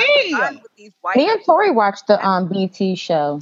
[1.15, 3.41] Me and Tori watched the um BET show.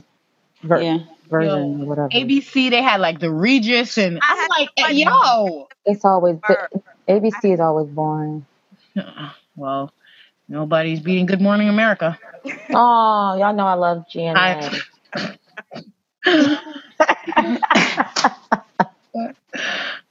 [0.62, 2.08] Ver- yeah version, yo, whatever.
[2.08, 6.36] ABC, they had like the Regis, and I'm like, yo, it's always
[7.08, 8.44] ABC is always boring.
[9.56, 9.92] Well,
[10.48, 12.18] nobody's beating Good Morning America.
[12.72, 14.80] Oh, y'all know I love GMA.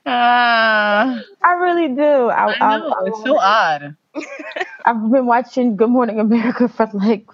[0.06, 2.02] Uh, I really do.
[2.30, 2.90] I, I know.
[2.92, 3.96] I, it's so odd.
[4.86, 7.28] I've been watching Good Morning America for like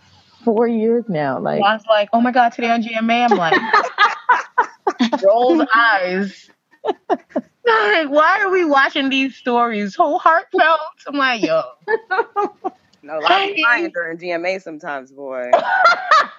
[0.44, 1.40] four years now.
[1.40, 6.50] Like I was like, oh my god, today on GMA, I'm like, rolls eyes.
[6.84, 9.96] like, why are we watching these stories?
[9.96, 10.80] So heartfelt.
[11.08, 11.64] I'm like, yo.
[13.06, 15.52] No, I'm crying during GMA sometimes, boy.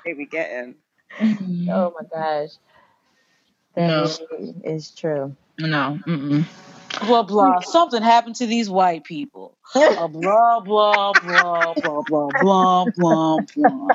[0.03, 0.77] they be getting.
[1.21, 2.53] Oh my gosh.
[3.75, 4.03] That no.
[4.05, 4.21] is,
[4.65, 5.37] is true.
[5.59, 5.99] No.
[6.07, 6.47] Mm-mm
[7.01, 7.61] blah blah.
[7.65, 9.57] Something happened to these white people.
[9.75, 13.89] Uh, blah blah blah blah blah blah blah blah.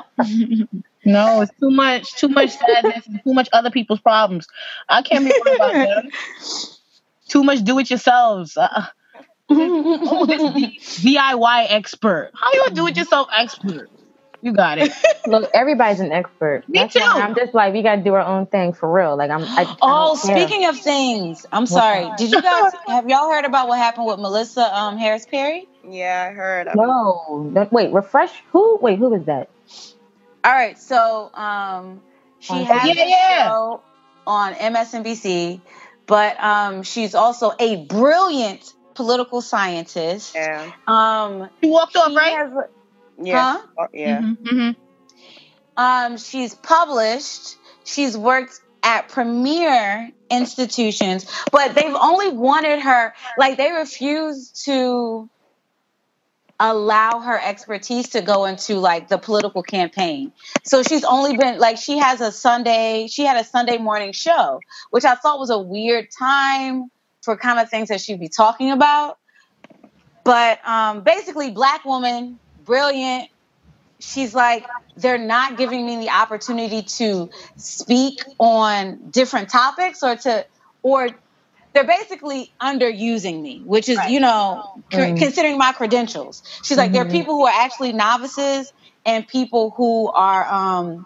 [1.06, 4.48] No, it's too much, too much sadness, and too much other people's problems.
[4.88, 6.10] I can't be worried about them.
[7.30, 8.58] Too much do it yourselves.
[8.58, 8.86] Uh,
[9.50, 12.32] oh, this DIY expert.
[12.34, 13.90] How you a do it yourself expert?
[14.42, 14.92] You got it.
[15.28, 16.64] Look, everybody's an expert.
[16.70, 17.02] Me That's too.
[17.04, 19.18] I'm just like we gotta do our own thing for real.
[19.18, 19.44] Like I'm.
[19.44, 22.10] I, oh, speaking of things, I'm sorry.
[22.18, 25.68] Did you guys have y'all heard about what happened with Melissa um, Harris Perry?
[25.88, 26.70] Yeah, I heard.
[26.76, 27.92] No, wait.
[27.92, 28.32] Refresh.
[28.52, 28.78] Who?
[28.78, 29.50] Wait, who is that?
[30.44, 32.02] All right, so um,
[32.40, 33.48] she has yeah, a yeah.
[33.48, 33.82] show
[34.26, 35.60] on MSNBC,
[36.06, 40.34] but um, she's also a brilliant political scientist.
[40.34, 40.72] Yeah.
[40.88, 42.38] Um, she walked off, right?
[42.38, 42.52] Has,
[43.22, 43.54] yeah.
[43.54, 43.68] Huh?
[43.78, 44.22] Oh, yeah.
[44.22, 44.82] Mm-hmm, mm-hmm.
[45.78, 47.58] Um, she's published.
[47.84, 55.30] She's worked at premier institutions, but they've only wanted her, like, they refuse to
[56.60, 60.34] allow her expertise to go into like the political campaign.
[60.66, 64.60] So she's only been like she has a Sunday, she had a Sunday morning show,
[64.90, 68.72] which I thought was a weird time for kind of things that she'd be talking
[68.72, 69.18] about.
[70.26, 73.30] But um, basically, black woman brilliant.
[74.00, 80.46] She's like, they're not giving me the opportunity to speak on different topics or to,
[80.84, 81.10] or
[81.74, 84.12] they're basically underusing me, which is, right.
[84.12, 85.18] you know, mm.
[85.18, 86.44] considering my credentials.
[86.64, 86.94] She's like, mm-hmm.
[86.94, 87.14] there are mm-hmm.
[87.14, 88.72] people who are actually novices
[89.06, 91.06] and people who are, um,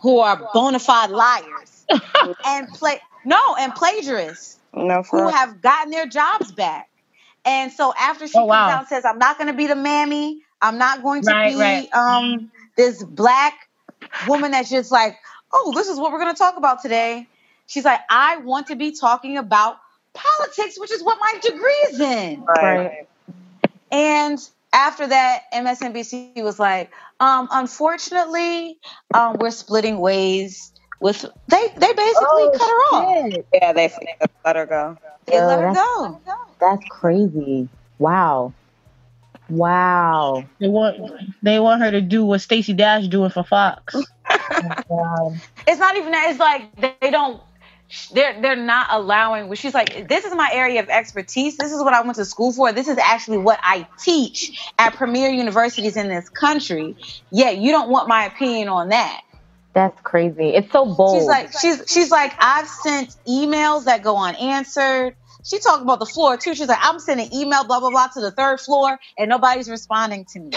[0.00, 1.86] who are bona fide liars
[2.46, 6.88] and play, no, and plagiarists no, who have gotten their jobs back.
[7.44, 8.68] And so after she oh, comes wow.
[8.70, 11.54] out and says, I'm not going to be the mammy, I'm not going to right,
[11.54, 11.94] be right.
[11.94, 13.68] um this black
[14.26, 15.18] woman that's just like,
[15.52, 17.26] oh, this is what we're going to talk about today.
[17.66, 19.78] She's like, I want to be talking about
[20.14, 22.44] politics, which is what my degree is in.
[22.44, 23.06] Right.
[23.90, 24.38] And
[24.72, 26.90] after that, MSNBC was like,
[27.20, 28.78] um, unfortunately,
[29.12, 33.38] um, we're splitting ways with they they basically oh, cut her shit.
[33.38, 33.44] off.
[33.54, 33.92] Yeah, they
[34.44, 34.96] let her go.
[35.26, 36.20] They let her go.
[36.60, 37.68] That's crazy.
[37.98, 38.52] Wow.
[39.48, 40.44] Wow.
[40.58, 40.98] They want
[41.42, 43.94] they want her to do what Stacey Dash doing for Fox.
[44.90, 46.30] oh it's not even that.
[46.30, 47.40] It's like they don't.
[48.12, 49.52] They're they're not allowing.
[49.54, 51.56] She's like, this is my area of expertise.
[51.56, 52.72] This is what I went to school for.
[52.72, 56.96] This is actually what I teach at premier universities in this country.
[57.30, 59.22] Yet you don't want my opinion on that.
[59.72, 60.48] That's crazy.
[60.48, 61.18] It's so bold.
[61.18, 65.14] She's like, she's she's like, I've sent emails that go unanswered.
[65.48, 66.54] She talking about the floor too.
[66.54, 70.26] She's like, I'm sending email, blah blah blah, to the third floor, and nobody's responding
[70.32, 70.52] to me.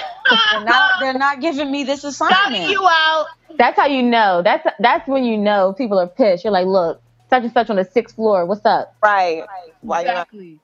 [0.52, 1.00] they're not.
[1.00, 2.70] They're not giving me this assignment.
[2.70, 3.28] you out.
[3.58, 4.42] That's how you know.
[4.44, 6.44] That's that's when you know people are pissed.
[6.44, 8.46] You're like, look, such and such on the sixth floor.
[8.46, 8.96] What's up?
[9.04, 9.44] Right.
[9.82, 10.60] Why Exactly.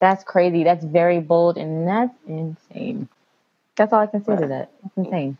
[0.00, 0.64] That's crazy.
[0.64, 3.08] That's very bold and that's insane.
[3.76, 4.70] That's all I can say to that.
[4.82, 5.38] That's insane.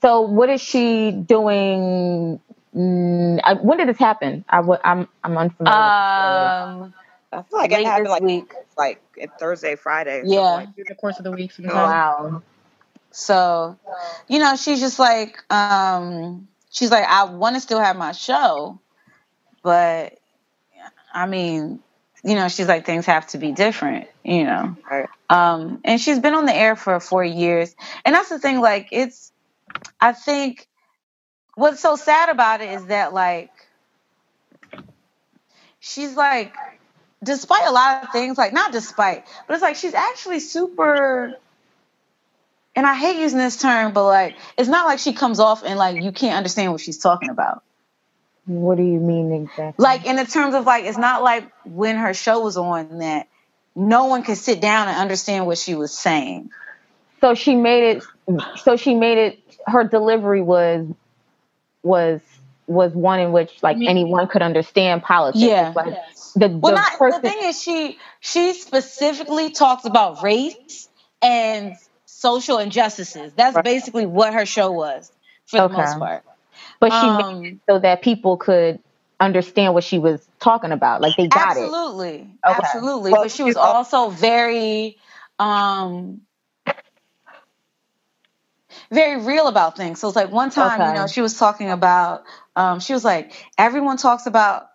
[0.00, 2.40] So, what is she doing?
[2.74, 4.44] Mm, I, when did this happen?
[4.48, 5.74] I, w- I'm I'm unfamiliar.
[5.74, 6.94] Um,
[7.32, 8.52] I feel like it happened like week.
[8.76, 9.00] like
[9.38, 10.20] Thursday, Friday.
[10.20, 10.40] or something Yeah.
[10.40, 11.52] like- Through the course of the week.
[11.58, 11.66] with.
[11.66, 12.42] Wow.
[13.10, 13.76] So,
[14.28, 18.78] you know, she's just like, um, she's like, I want to still have my show,
[19.62, 20.18] but
[21.12, 21.80] I mean,
[22.22, 24.76] you know, she's like, things have to be different, you know.
[24.90, 25.08] Right.
[25.30, 28.60] Um, and she's been on the air for four years, and that's the thing.
[28.60, 29.32] Like, it's,
[30.00, 30.68] I think,
[31.54, 33.50] what's so sad about it is that like,
[35.80, 36.54] she's like,
[37.22, 41.34] despite a lot of things, like not despite, but it's like she's actually super
[42.76, 45.78] and I hate using this term, but like it's not like she comes off and
[45.78, 47.62] like you can't understand what she's talking about.
[48.46, 49.82] What do you mean exactly?
[49.82, 53.28] Like in the terms of like it's not like when her show was on that
[53.74, 56.50] no one could sit down and understand what she was saying.
[57.20, 58.04] so she made it.
[58.62, 59.40] So she made it.
[59.66, 60.86] Her delivery was
[61.82, 62.20] was
[62.68, 65.42] was one in which like Me- anyone could understand politics.
[65.42, 65.68] Yeah.
[65.68, 65.94] It's Like
[66.36, 67.22] the, Well, the not person.
[67.22, 70.88] the thing is she she specifically talks about race
[71.22, 71.74] and
[72.06, 73.32] social injustices.
[73.34, 73.64] That's Right.
[73.64, 75.10] basically what her show was
[75.46, 76.24] for the most part.
[76.80, 78.80] but she made it Um, so that people could
[79.20, 81.00] understand what she was talking about.
[81.00, 81.60] Like they got it.
[81.60, 82.56] absolutely, Okay.
[82.62, 83.12] absolutely.
[83.12, 84.98] Well, but she was also very,
[85.38, 86.20] um,
[88.90, 90.00] very real about things.
[90.00, 90.90] So it's like one time, Okay.
[90.90, 92.24] you know, she was talking about,
[92.56, 94.68] um, she was like, everyone talks about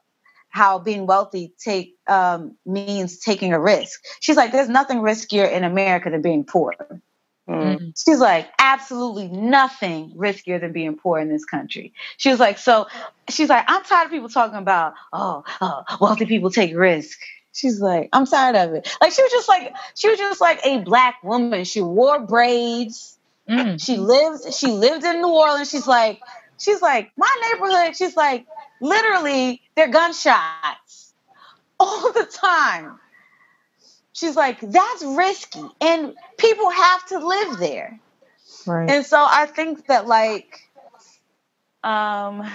[0.49, 4.01] how being wealthy take um, means taking a risk.
[4.19, 6.75] She's like, there's nothing riskier in America than being poor.
[7.49, 7.93] Mm.
[7.97, 11.93] She's like, absolutely nothing riskier than being poor in this country.
[12.17, 12.87] She was like, so
[13.29, 17.19] she's like, I'm tired of people talking about, oh, oh, wealthy people take risk.
[17.51, 18.89] She's like, I'm tired of it.
[19.01, 21.65] Like she was just like, she was just like a black woman.
[21.65, 23.17] She wore braids.
[23.49, 23.83] Mm.
[23.83, 25.69] She lives she lived in New Orleans.
[25.69, 26.21] She's like,
[26.57, 27.95] she's like, my neighborhood.
[27.95, 28.45] She's like,
[28.79, 31.13] literally, they're gunshots
[31.79, 32.99] all the time.
[34.13, 37.99] She's like, that's risky, and people have to live there.
[38.65, 38.89] Right.
[38.89, 40.69] And so I think that like
[41.83, 42.49] um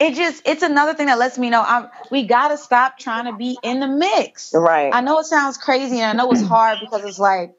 [0.00, 3.36] it just it's another thing that lets me know I'm we gotta stop trying to
[3.36, 4.52] be in the mix.
[4.54, 4.92] Right.
[4.92, 7.54] I know it sounds crazy and I know it's hard because it's like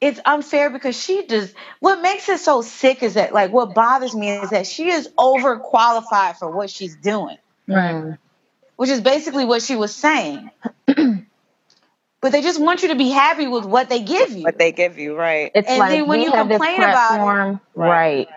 [0.00, 4.14] it's unfair because she just what makes it so sick is that like what bothers
[4.14, 8.16] me is that she is overqualified for what she's doing, Right.
[8.76, 10.50] Which is basically what she was saying.
[10.86, 14.44] but they just want you to be happy with what they give you.
[14.44, 15.50] what they give you, right?
[15.54, 17.88] It's And like then when we you have this complain about it- platform, Right.
[17.90, 18.28] right.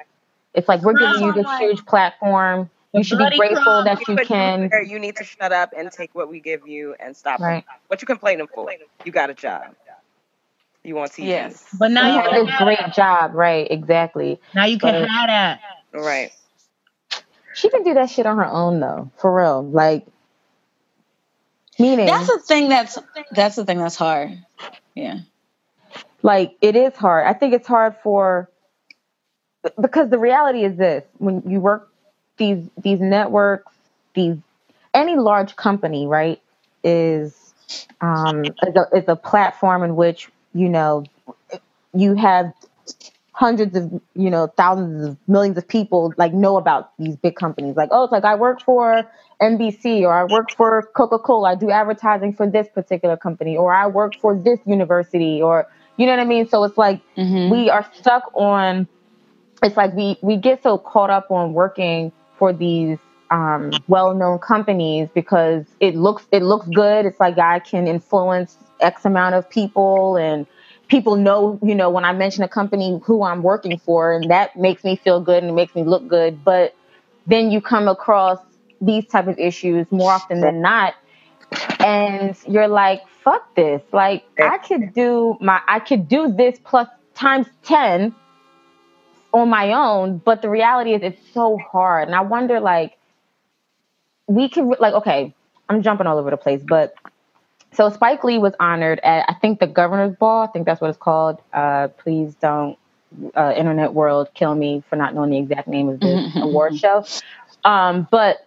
[0.54, 2.70] It's like we're giving you this huge platform.
[2.94, 3.86] You should be grateful crumb.
[3.86, 4.70] that you But can.
[4.74, 7.40] you, you need to shut up and take what we give you and stop.
[7.40, 7.64] Right.
[7.88, 8.72] What you complaining for?
[9.06, 9.76] You got a job.
[10.84, 11.26] You want TV?
[11.28, 11.66] Yes.
[11.78, 12.96] But now You you have can this great that.
[12.96, 13.68] job, right?
[13.70, 14.40] Exactly.
[14.56, 15.60] Now you can But- have that.
[15.94, 16.32] Right.
[17.54, 19.64] She can do that shit on her own though, for real.
[19.64, 20.06] Like,
[21.78, 22.98] meaning, That's the thing that's
[23.32, 24.38] that's the thing that's hard.
[24.96, 25.20] Yeah.
[26.22, 27.26] like it is hard.
[27.28, 28.50] I think it's hard for
[29.82, 31.92] because the reality is this: when you work
[32.38, 33.74] these these networks,
[34.14, 34.38] these
[34.94, 36.42] any large company, right,
[36.84, 37.54] is
[38.00, 41.04] um is a, is a platform in which you know
[41.94, 42.54] you have
[43.34, 47.76] hundreds of you know thousands of millions of people like know about these big companies.
[47.76, 49.10] Like oh it's like i work for
[49.42, 53.88] nbc or i work for coca-cola i do advertising for this particular company or i
[53.88, 56.48] work for this university or you know what i mean?
[56.48, 57.52] So it's like Mm-hmm.
[57.52, 58.88] we are stuck on
[59.64, 63.00] it's like we we get so caught up on working for these
[63.32, 67.06] um, well-known companies because it looks it looks good.
[67.06, 70.46] It's like i can influence x amount of people and
[70.88, 74.56] people know you know when i mention a company who i'm working for and that
[74.56, 76.44] makes me feel good and makes me look good.
[76.44, 76.76] But
[77.28, 78.40] then you come across
[78.82, 80.96] these type of issues more often than not
[81.80, 83.82] and you're like fuck this.
[83.92, 88.16] Like i could do my i could do this plus times 10
[89.34, 92.08] on my own but the reality is it's so hard.
[92.08, 92.98] And i wonder like
[94.28, 95.34] we can like okay
[95.68, 96.94] i'm jumping all over the place but
[97.74, 100.90] so spike lee was honored at i think the governor's ball i think that's what
[100.90, 102.78] it's called uh please don't
[103.36, 106.44] uh, internet world kill me for not knowing the exact name of this Mhm.
[106.44, 107.06] award show
[107.64, 108.46] um but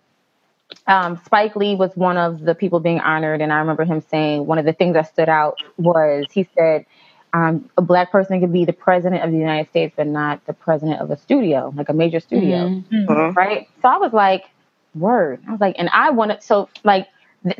[0.87, 4.46] um, Spike Lee was one of the people being honored, and I remember him saying
[4.46, 6.87] one of the things that stood out was he said,
[7.32, 10.52] um, "A black person could be the president of the United States, but not the
[10.52, 13.06] president of a studio, like a major studio, Mhm.
[13.06, 13.37] Mhm.
[13.37, 14.50] right?" So I was like,
[14.94, 17.14] "Word!" I was like, and I wanted so like th-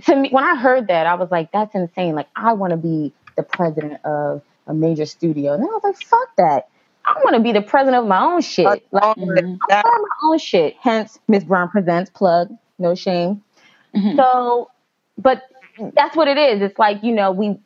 [0.05, 2.77] to me when I heard that, I was like, "That's insane!" Like I want to
[2.77, 6.68] be the president of a major studio, and I was like, "Fuck that."
[7.05, 8.64] I want to be the president of my own shit.
[8.64, 8.85] Like.
[8.92, 9.16] I
[9.83, 10.77] my own shit.
[10.81, 12.57] Hence, Miss Brown presents plug.
[12.79, 13.42] No shame.
[13.95, 14.16] Mhm.
[14.16, 14.71] So,
[15.18, 15.42] but
[15.95, 16.62] that's what it is.
[16.62, 17.59] It's like you know, we.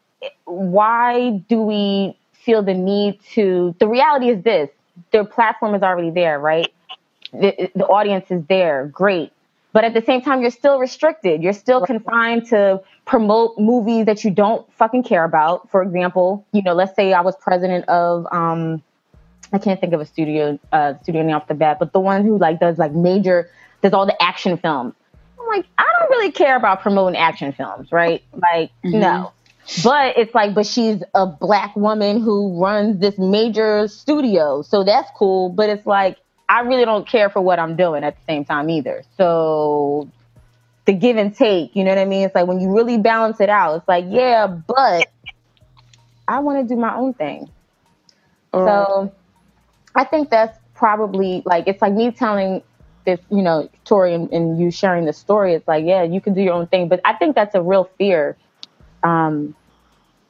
[0.44, 3.74] Why do we feel the need to?
[3.78, 4.70] The reality is this:
[5.12, 6.72] the platform is already there, right?
[7.32, 9.32] The, the audience is there, great.
[9.76, 11.42] But at the same time, you're still restricted.
[11.42, 15.68] You're still confined to promote movies that you don't fucking care about.
[15.70, 18.82] For example, you know, let's say I was president of um,
[19.52, 22.24] I can't think of a studio uh studio name off the bat, but the one
[22.24, 23.50] who like does like major
[23.82, 24.94] does all the action films.
[25.38, 28.22] I'm like, I don't really care about promoting action films, right?
[28.32, 29.00] Like, Mhm.
[29.00, 29.32] no.
[29.84, 35.10] But it's like, but she's a black woman who runs this major studio, so that's
[35.14, 35.50] cool.
[35.50, 36.16] But it's like,
[36.48, 39.02] I really don't care for what I'm doing at the same time either.
[39.16, 40.08] So
[40.84, 42.24] the give and take, you know what I mean?
[42.24, 45.08] It's like when you really balance it out, it's like, yeah, but
[46.28, 47.50] I want to do my own thing.
[48.52, 49.12] So
[49.94, 52.62] I think that's probably like it's like me telling
[53.04, 55.54] this, you know, Tori and, and you sharing the story.
[55.54, 57.90] It's like, yeah, you can do your own thing, but I think that's a real
[57.98, 58.36] fear
[59.02, 59.54] um,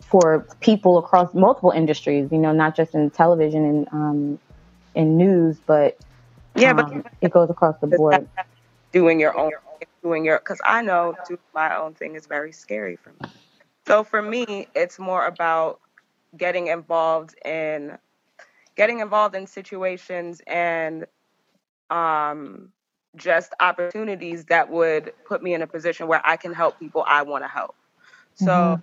[0.01, 2.31] for people across multiple industries.
[2.33, 4.39] You know, not just in television and um,
[4.95, 5.99] in news, but
[6.57, 8.29] Yeah, but um, it goes across the board.
[8.93, 9.51] doing your own
[10.03, 13.31] doing your because i know doing my own thing is very scary for me.
[13.87, 15.81] So for me it's more about
[16.37, 17.99] getting involved in
[18.77, 21.07] getting involved in situations and
[21.91, 22.71] um
[23.17, 27.23] just opportunities that would put me in a position where i can help people i
[27.23, 27.75] want to help.
[28.35, 28.81] So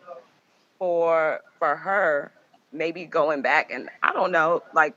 [0.80, 2.34] for for her
[2.72, 4.96] maybe going back and i don't know like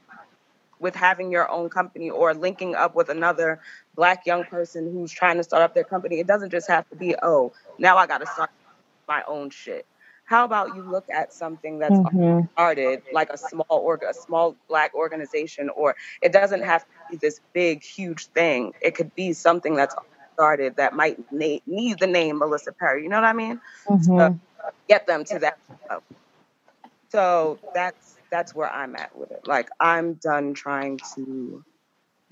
[0.80, 3.60] with having your own company or linking up with another
[3.96, 6.96] black young person who's trying to start up their company it doesn't just have to
[6.96, 8.50] be oh now i got to start
[9.08, 9.86] my own shit
[10.26, 12.48] how about you look at something that's Mhm.
[12.54, 17.18] started like a small org a small black organization or it doesn't have to be
[17.22, 19.94] this big huge thing it could be something that's
[20.34, 23.60] started that might na- need the name melissa perry you know what i mean
[23.90, 24.40] Mhm.
[24.88, 25.54] get them to that
[25.90, 26.04] level.
[27.12, 29.46] So that's that's where I'm at with it.
[29.46, 31.64] Like I'm done trying to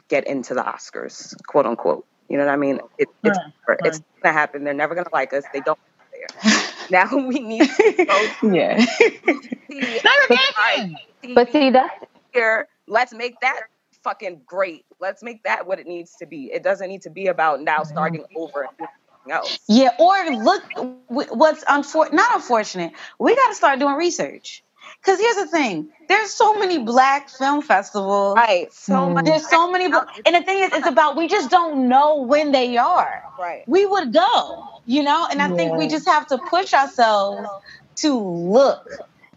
[0.09, 2.07] get into the Oscars, quote unquote.
[2.29, 2.81] You know what I mean?
[2.99, 4.65] It, it's Right, never- it's gonna happen.
[4.65, 5.45] They're never gonna like us.
[5.53, 5.79] They don't
[6.43, 6.53] there.
[6.91, 8.85] Now we need to go yeah.
[8.85, 10.41] see Never
[10.75, 10.99] again.
[11.35, 12.69] But see, that's here.
[12.87, 13.63] Let's make that
[14.03, 14.85] fucking great.
[15.01, 16.51] Let's make that what it needs to be.
[16.53, 18.89] It doesn't need to be about now starting over and
[19.31, 19.61] else.
[19.69, 20.63] Yeah, or look,
[21.09, 22.93] what's unfor- not unfortunate.
[23.19, 24.64] We got to start doing research.
[25.05, 28.37] Because here's the thing: there's so many black film festivals.
[28.37, 28.73] Right.
[28.73, 29.15] So Mm.
[29.15, 29.25] much.
[29.27, 32.77] There's so many, and the thing is, it's about we just don't know when they
[32.79, 33.23] are.
[33.39, 33.65] Right.
[33.67, 37.49] We would go, you know, and I think we just have to push ourselves
[37.99, 38.85] to look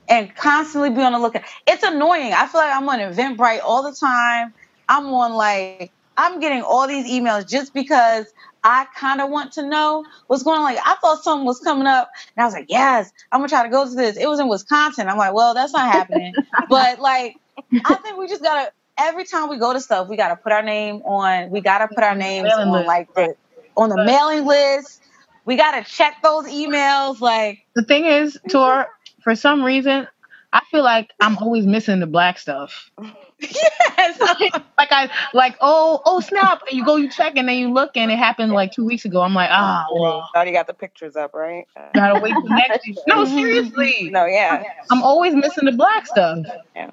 [0.10, 1.43] and constantly be on the lookout.
[1.67, 2.34] It's annoying.
[2.34, 4.53] I feel like I'm on Eventbrite all the time.
[4.89, 8.25] I'm on like I'm getting all these emails just because
[8.63, 10.63] I kind of want to know what's going on.
[10.63, 13.63] Like I thought something was coming up, and I was like, "Yes, I'm gonna try
[13.63, 15.08] to go to this." It was in Wisconsin.
[15.08, 16.34] I'm like, "Well, that's not happening."
[16.69, 17.38] but like,
[17.86, 18.71] I think we just gotta.
[18.97, 21.51] Every time we go to stuff, we gotta put our name on.
[21.51, 22.88] We gotta put our names on list.
[22.88, 23.36] like the
[23.77, 25.03] on the mailing list.
[25.45, 27.21] We gotta check those emails.
[27.21, 28.49] Like, The thing is, mm-hmm.
[28.49, 28.88] Tor,
[29.21, 30.08] for some reason,
[30.51, 32.91] I feel like I'm always missing the black stuff.
[33.39, 34.19] yes,
[34.78, 36.62] Like I like, oh, oh snap!
[36.67, 39.06] And you go, you check, and then you look, and it happened like two weeks
[39.06, 39.21] ago.
[39.21, 41.67] I'm like, ah, well, Already got the pictures up, right?
[41.93, 42.97] Gotta wait till next week.
[43.08, 44.63] No, seriously, no, yeah.
[44.91, 46.45] I'm always missing the black stuff.
[46.76, 46.91] Yeah.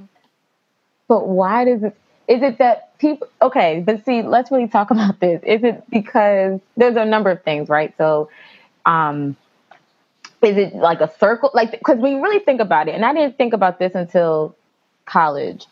[1.08, 1.96] But why does it?
[2.26, 3.28] Is it that people?
[3.42, 5.42] Okay, but see, let's really talk about this.
[5.44, 7.94] Is it because there's a number of things, right?
[7.98, 8.30] So,
[8.86, 9.36] um,
[10.42, 11.50] is it like a circle?
[11.54, 14.56] Like, because when you really think about it, and I didn't think about this until
[15.06, 15.66] college.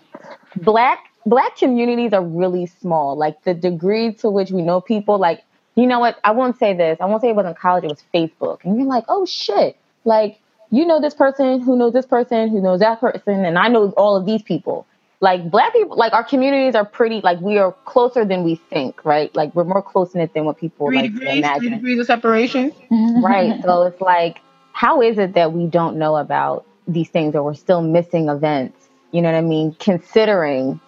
[0.56, 3.16] Black black communities are really small.
[3.16, 5.42] Like the degree to which we know people, like
[5.74, 6.18] you know what?
[6.22, 6.98] I won't say this.
[7.00, 7.84] I won't say it wasn't college.
[7.84, 10.38] It was Facebook, and you're like, oh shit, like
[10.70, 13.90] you know this person who knows this person who knows that person, and I know
[13.96, 14.86] all of these people.
[15.20, 19.04] Like black people, like our communities are pretty, like we are closer than we think,
[19.04, 19.32] right?
[19.36, 22.06] Like we're more close knit than what people Three like degrees, three imagine degrees of
[22.06, 22.72] separation.
[23.22, 24.40] right so it's like
[24.72, 28.81] how is it that we don't know about these things or we're still missing events
[29.12, 30.80] you know what i mean considering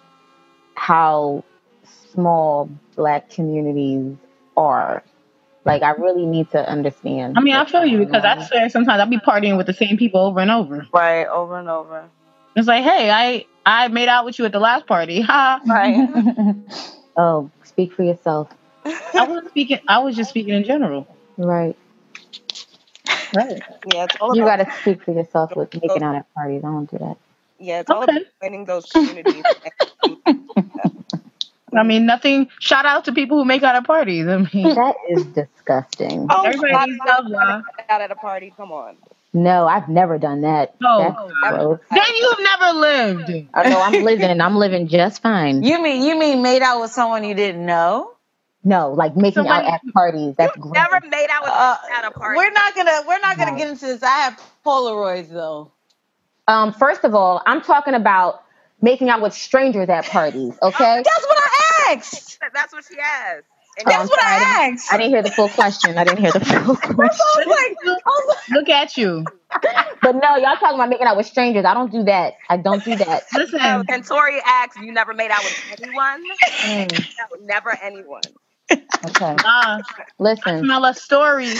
[0.75, 1.43] how
[2.11, 4.15] small black communities
[4.57, 5.03] are
[5.65, 7.37] Like I really need to understand.
[7.37, 9.65] I mean, I what's feel you going because I swear sometimes I'll be partying with
[9.67, 10.87] the same people over and over.
[10.93, 12.09] Right, over and over.
[12.55, 15.21] It's like, hey, I I made out with you at the last party.
[15.21, 15.61] Ha.
[15.65, 16.55] Right.
[17.17, 18.49] oh, speak for yourself.
[18.85, 19.79] I wasn't speaking.
[19.87, 21.07] I was just speaking in general.
[21.37, 21.75] Right.
[23.33, 23.63] Right.
[23.85, 26.63] Yeah, it's all You about gotta speak for yourself with making out at parties.
[26.63, 27.17] I don't do that.
[27.59, 28.25] Yeah, it's all about Okay.
[28.41, 29.43] finding those communities.
[31.73, 32.47] I mean, nothing.
[32.59, 34.27] Shout out to people who make out at parties.
[34.27, 36.25] I mean, That is disgusting.
[36.29, 37.61] oh, everybody shout out love, y'all.
[37.89, 38.53] out at a party.
[38.55, 38.95] Come on.
[39.33, 40.75] No, I've never done that.
[40.79, 41.29] No.
[41.41, 41.79] Gross.
[41.91, 43.47] Then you've never lived.
[43.53, 44.39] I know I'm living.
[44.39, 45.63] I'm living just fine.
[45.63, 48.11] you mean you mean made out with someone you didn't know?
[48.63, 50.35] No, like making Somebody- out at parties.
[50.37, 50.73] That's gross.
[50.73, 52.37] Never made out with Uh, at a party.
[52.37, 53.57] we're not gonna we're not gonna No.
[53.57, 54.01] get into this.
[54.01, 55.71] I have Polaroids though.
[56.47, 58.43] Um, first of all, I'm talking about
[58.81, 60.53] making out with strangers at parties.
[60.61, 61.03] Okay.
[61.03, 62.39] That's what I asked.
[62.53, 63.43] That's what she has.
[63.77, 64.93] And Oh, That's I'm what sorry, I asked.
[64.93, 65.97] I didn't hear the full question.
[65.97, 67.49] I didn't hear the full question.
[67.49, 69.25] Like, I Look at you.
[70.01, 71.65] But no, y'all talking about making out with strangers.
[71.65, 72.35] I don't do that.
[72.49, 73.23] I don't do that.
[73.35, 73.59] Listen.
[73.89, 76.23] and Tori asks, "You never made out with anyone?
[76.63, 78.21] Mm, No, never anyone."
[78.71, 79.35] okay.
[79.43, 79.81] Ah,
[80.19, 80.63] Listen.
[80.63, 81.51] smell a story.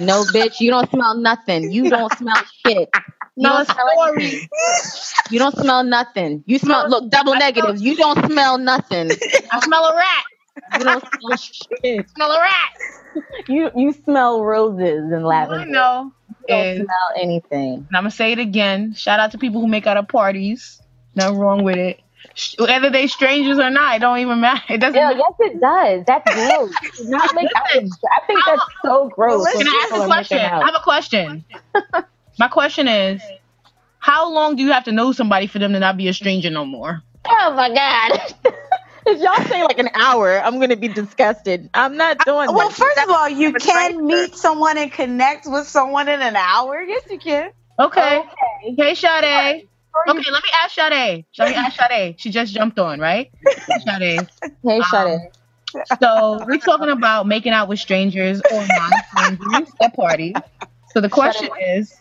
[0.00, 0.60] No, bitch.
[0.60, 1.72] You don't smell nothing.
[1.72, 2.90] You don't smell shit.
[3.36, 4.24] You don't smell story.
[4.24, 4.48] anything.
[5.30, 6.44] You don't smell nothing.
[6.46, 6.88] You smell.
[6.88, 7.80] Look, double negative.
[7.80, 9.10] You don't smell nothing.
[9.50, 10.24] I smell a rat.
[10.78, 12.10] You don't smell shit.
[12.10, 12.70] Smell a rat.
[13.48, 15.60] You you smell roses and lavender.
[15.60, 17.74] I know You don't and smell anything.
[17.74, 18.94] And I'm gonna say it again.
[18.94, 20.80] Shout out to people who make out at parties.
[21.14, 22.00] Nothing wrong with it.
[22.58, 24.62] Whether they strangers or not, it don't even matter.
[24.74, 24.94] It doesn't.
[24.94, 25.18] Yeah, matter.
[25.18, 26.04] yes, it does.
[26.06, 26.70] That's gross.
[27.00, 29.50] Not make out I think that's so gross.
[29.52, 30.38] Can I ask a question?
[30.38, 31.44] I have a question.
[32.38, 33.22] My question is,
[33.98, 36.50] how long do you have to know somebody for them to not be a stranger
[36.50, 37.02] no more?
[37.26, 38.34] Oh my god.
[39.06, 41.70] if y'all say like an hour, I'm gonna be disgusted.
[41.74, 42.76] I'm not doing well, that.
[42.76, 43.96] first of all, you can right.
[43.96, 46.80] meet someone and connect with someone in an hour.
[46.80, 47.50] Yes, you can.
[47.78, 48.18] Okay.
[48.18, 48.74] Okay.
[48.76, 49.68] Hey, Sade.
[50.08, 51.24] Okay, let me ask Sade.
[51.38, 52.18] Let me ask Sade.
[52.18, 53.30] She just jumped on, right?
[53.84, 54.28] Sade.
[54.64, 55.20] Hey, shut Um.
[56.00, 60.34] So we're talking about making out with strangers or non-strangers at parties.
[60.92, 61.94] So the question is,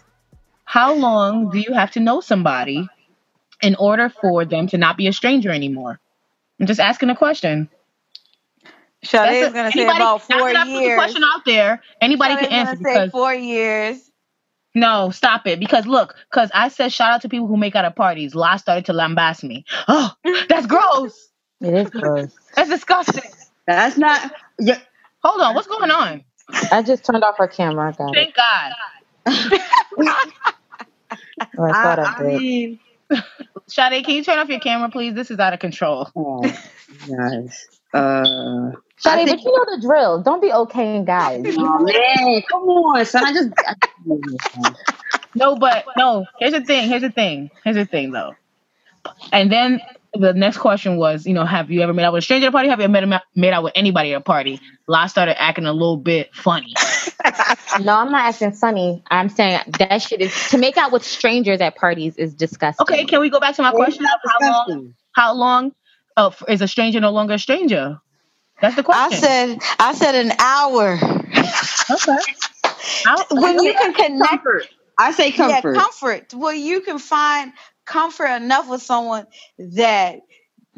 [0.72, 2.88] how long do you have to know somebody
[3.62, 6.00] in order for them to not be a stranger anymore?
[6.62, 7.70] I'm just asking a question.
[9.04, 10.96] Sade is going to say anybody- about four that I put the years.
[10.96, 11.82] question out there.
[12.00, 14.00] Anybody Sade's can answer say because four years.
[14.74, 15.60] no, stop it.
[15.60, 18.34] Because look, because I said shout out to people who make out at parties.
[18.34, 19.66] La started to lambast me.
[19.90, 20.14] Oh,
[20.48, 21.32] that's gross.
[21.60, 22.34] It is gross.
[22.56, 23.30] That's disgusting.
[23.68, 24.34] That's not.
[24.58, 24.80] Yeah,
[25.22, 26.24] Hold on, what's going on?
[26.72, 27.90] I just turned off her camera.
[27.90, 28.34] I got it.
[28.34, 28.72] Thank God.
[31.58, 32.42] Oh, I thought I, I, I did.
[32.42, 32.80] mean,
[33.68, 35.14] Sade, can you turn off your camera, please?
[35.14, 36.10] This is out of control.
[36.16, 37.68] oh, guys.
[37.94, 38.72] Uh,
[39.04, 40.22] Shadi, but you know the drill.
[40.22, 41.44] Don't be okay, guys.
[41.58, 43.24] oh, man, come on, son.
[43.26, 43.50] I just.
[43.58, 44.74] I,
[45.36, 46.26] No, but no.
[46.40, 46.88] Here's the thing.
[46.90, 47.50] Here's the thing.
[47.64, 48.36] Here's the thing, though.
[49.32, 49.82] And then
[50.14, 52.50] the next question was, you know, have you ever made out with a stranger at
[52.50, 52.70] a party?
[52.70, 54.60] Have you ever made, made out with anybody at a party?
[54.88, 56.74] La started acting a little bit funny.
[57.80, 59.02] No, I'm not acting funny.
[59.10, 62.84] I'm saying that shit is to make out with strangers at parties is disgusting.
[62.84, 64.06] Okay, can we go back to my question?
[64.06, 64.94] How long?
[65.14, 65.72] How long
[66.18, 68.00] uh, is a stranger no longer a stranger?
[68.62, 69.18] That's the question.
[69.18, 70.94] I said, I said an hour.
[71.92, 72.34] okay.
[73.06, 74.68] How- when you can connect, comfort.
[74.98, 75.74] I say comfort.
[75.74, 76.34] yeah, comfort.
[76.34, 77.54] Well, you can find
[77.92, 79.28] comfort enough with someone
[79.60, 80.22] that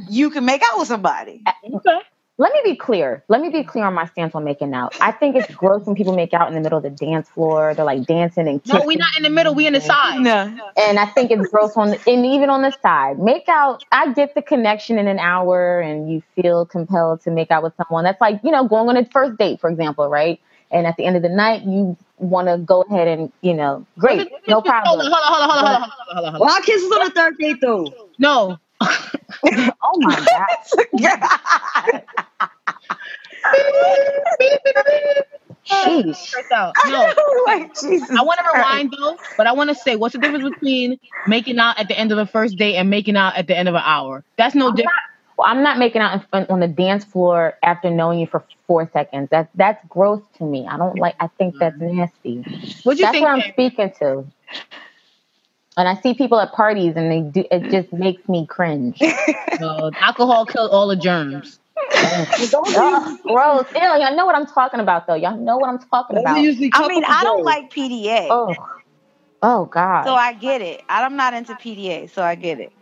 [0.09, 1.43] you can make out with somebody.
[1.74, 1.99] okay.
[2.39, 3.24] Let me be clear.
[3.28, 4.99] Let me be clear on my stance on making out.
[4.99, 7.76] I think it's gross when people make out in the middle of the dance floor.
[7.76, 8.80] They're like dancing and kissing.
[8.80, 9.53] No, we're not in the middle.
[9.53, 10.20] We're in the side.
[10.20, 13.20] No, and I think it's gross on the, and even on the side.
[13.20, 13.84] Make out.
[13.91, 17.74] I get the connection in an hour, and you feel compelled to make out with
[17.78, 18.03] someone.
[18.03, 20.41] That's like you know going on a first date, for example, right?
[20.72, 23.86] And at the end of the night, you want to go ahead and you know,
[23.97, 24.99] great, no problem.
[24.99, 26.41] hold on, hold on, hold on, hold on, hold on, hold on, hold on.
[26.41, 27.93] Well, our kisses on the third date, though.
[28.20, 28.57] No.
[29.86, 30.47] Oh my god,
[35.66, 36.16] sheesh.
[36.16, 36.76] Stress out.
[36.86, 37.14] No.
[37.18, 38.09] Oh like Jesus.
[38.18, 41.59] I want to rewind though, but I want to say, what's the difference between making
[41.59, 43.76] out at the end of a first date and making out at the end of
[43.76, 44.24] an hour?
[44.38, 44.91] That's no different.
[45.38, 48.44] Well, I'm not making out in front, on the dance floor after knowing you for
[48.68, 49.30] four seconds.
[49.32, 50.68] That's that's gross to me.
[50.68, 51.16] I don't like.
[51.20, 52.44] I think that's nasty.
[52.84, 53.24] What you That's think?
[53.24, 53.52] what I'm Jay?
[53.54, 54.26] speaking to.
[55.76, 57.46] And I see people at parties, and they do.
[57.50, 59.02] It just makes me cringe.
[59.62, 61.60] Uh, alcohol killed all the germs.
[61.96, 62.28] Ugh,
[63.24, 63.68] gross.
[63.76, 65.14] Ew, y'all know what I'm talking about, though.
[65.14, 66.38] Y'all know what I'm talking about.
[66.38, 68.56] I mean, I don't like PDA, Oh,
[69.44, 70.06] oh God.
[70.06, 70.82] so I get it.
[70.90, 72.74] I'm not into PDA, so I get it.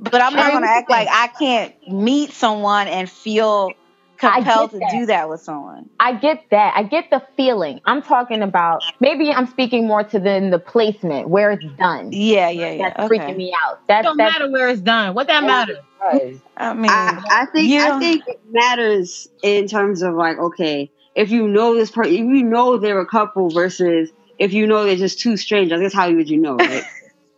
[0.00, 3.72] But I'm not gonna act like I can't meet someone and feel
[4.20, 4.90] compelled to that.
[4.90, 5.88] do that with someone.
[5.98, 6.74] I get that.
[6.76, 7.80] I get the feeling.
[7.84, 12.12] I'm talking about maybe I'm speaking more to the the placement where it's done.
[12.12, 12.88] Yeah, yeah, yeah.
[12.88, 13.18] That's okay.
[13.18, 13.80] freaking me out.
[13.88, 15.14] That's It don't that's matter where it's done.
[15.14, 15.80] What that matter?
[16.56, 20.90] I mean, I, I think you I think it matters in terms of like, okay,
[21.14, 24.84] if you know this person, if you know they're a couple versus if you know
[24.84, 25.80] they're just two strangers.
[25.80, 26.84] That's how you would you know, right?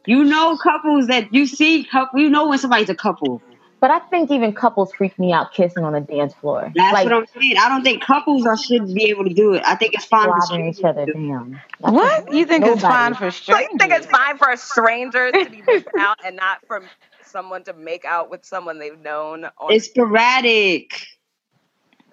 [0.06, 2.20] you know couples that you see couple.
[2.20, 3.42] You know when somebody's a couple.
[3.80, 6.70] But I think even couples freak me out kissing on the dance floor.
[6.72, 7.56] That's like what I'm saying.
[7.58, 9.62] I don't think couples are should be able to do it.
[9.66, 11.28] I think it's fine for slobbing each strangers other to do it.
[11.28, 11.60] down.
[11.80, 12.80] That's what you think is Nobody.
[12.80, 16.58] fine for So you think it's fine for strangers to be making out and not
[16.68, 16.84] for
[17.24, 19.46] someone to make out with someone they've known?
[19.58, 20.92] On, It's sporadic.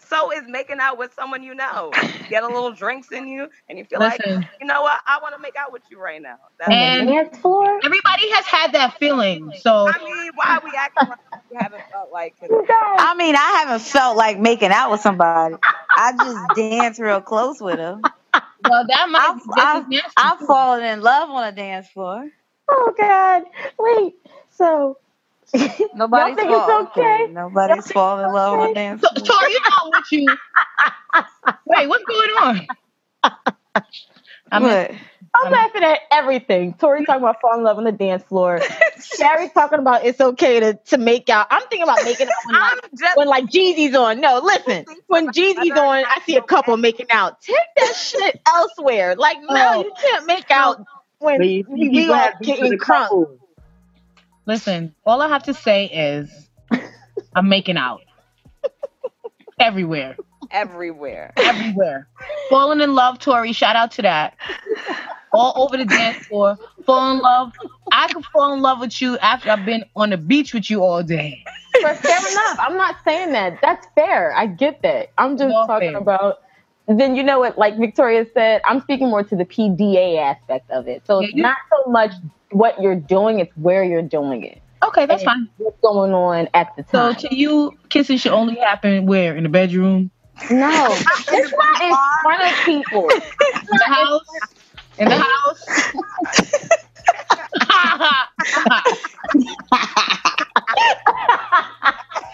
[0.09, 1.91] So is making out with someone you know.
[2.29, 4.99] Get a little drinks in you, and you feel like, you know what?
[5.07, 6.37] I want to make out with you right now.
[6.59, 7.79] That's And- the dance floor?
[7.83, 9.51] everybody has had that feeling.
[9.61, 12.35] So I mean, why are we acting like we haven't felt like?
[12.41, 15.55] I mean, I haven't felt like making out with somebody.
[15.89, 18.01] I just dance real close with them.
[18.33, 20.41] well, that might I've, be just as I've.
[20.41, 22.29] I've fallen in love on a dance floor.
[22.69, 23.43] Oh God!
[23.79, 24.13] Wait.
[24.51, 24.97] So
[25.95, 27.27] Nobody's think it's okay?
[27.31, 29.25] Nobody's think fallen in love on a dance So, floor.
[29.25, 30.27] Tori, you know what you?
[31.65, 32.67] Wait, what's going on?
[34.51, 34.91] I mean, What?
[35.35, 36.73] I'm laughing at everything.
[36.73, 38.59] Tori talking about falling in love on the dance floor.
[38.97, 41.47] Sheree talking about it's okay to, to make out.
[41.51, 44.19] I'm thinking about making out when I'm like, just when like Jeezy's on.
[44.21, 44.85] No, listen.
[45.07, 47.41] When Jeezy's on, I see a couple making out.
[47.41, 49.15] Take that shit elsewhere.
[49.15, 49.83] Like no, Oh.
[49.83, 50.85] you can't make out oh.
[51.19, 53.37] when But you we, we all have beef getting a crunk.
[54.49, 54.95] Listen.
[55.05, 56.49] All I have to say is,
[57.35, 58.01] I'm making out
[59.59, 60.17] everywhere,
[60.51, 61.33] everywhere.
[61.37, 62.07] everywhere.
[62.49, 63.53] Falling in love, Tori.
[63.53, 64.35] Shout out to that.
[65.31, 66.57] All over the dance floor.
[66.85, 67.51] Fall in love.
[67.91, 70.83] I could fall in love with you after I've been on the beach with you
[70.83, 71.43] all day.
[71.81, 72.57] But fair enough.
[72.59, 73.59] I'm not saying that.
[73.61, 74.35] That's fair.
[74.35, 75.09] I get that.
[75.19, 75.97] I'm just talking fair.
[75.97, 76.39] about.
[76.87, 80.87] Then you know what, like Victoria said, I'm speaking more to the PDA aspect of
[80.87, 81.03] it.
[81.05, 82.11] So Yeah, it's you- not so much
[82.51, 84.61] what you're doing; it's where you're doing it.
[84.81, 85.49] Okay, that's and fine.
[85.57, 87.13] What's going on at the time?
[87.15, 89.35] So to you, kissing should only happen where?
[89.35, 90.11] In the bedroom?
[90.49, 93.09] no, it's not in front of people.
[93.71, 94.21] In the house?
[94.97, 95.67] In the house?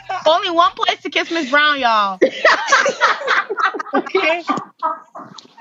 [0.28, 2.20] Only one place to kiss Miss Brown, y'all.
[3.94, 4.44] okay.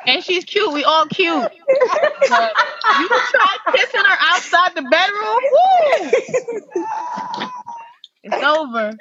[0.07, 0.73] And she's cute.
[0.73, 1.51] We all cute.
[2.29, 2.53] But
[3.01, 5.39] you try kissing her outside the bedroom?
[5.53, 6.11] Woo!
[8.25, 8.93] It's over.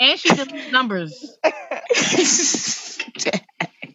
[0.00, 1.36] And she deletes numbers.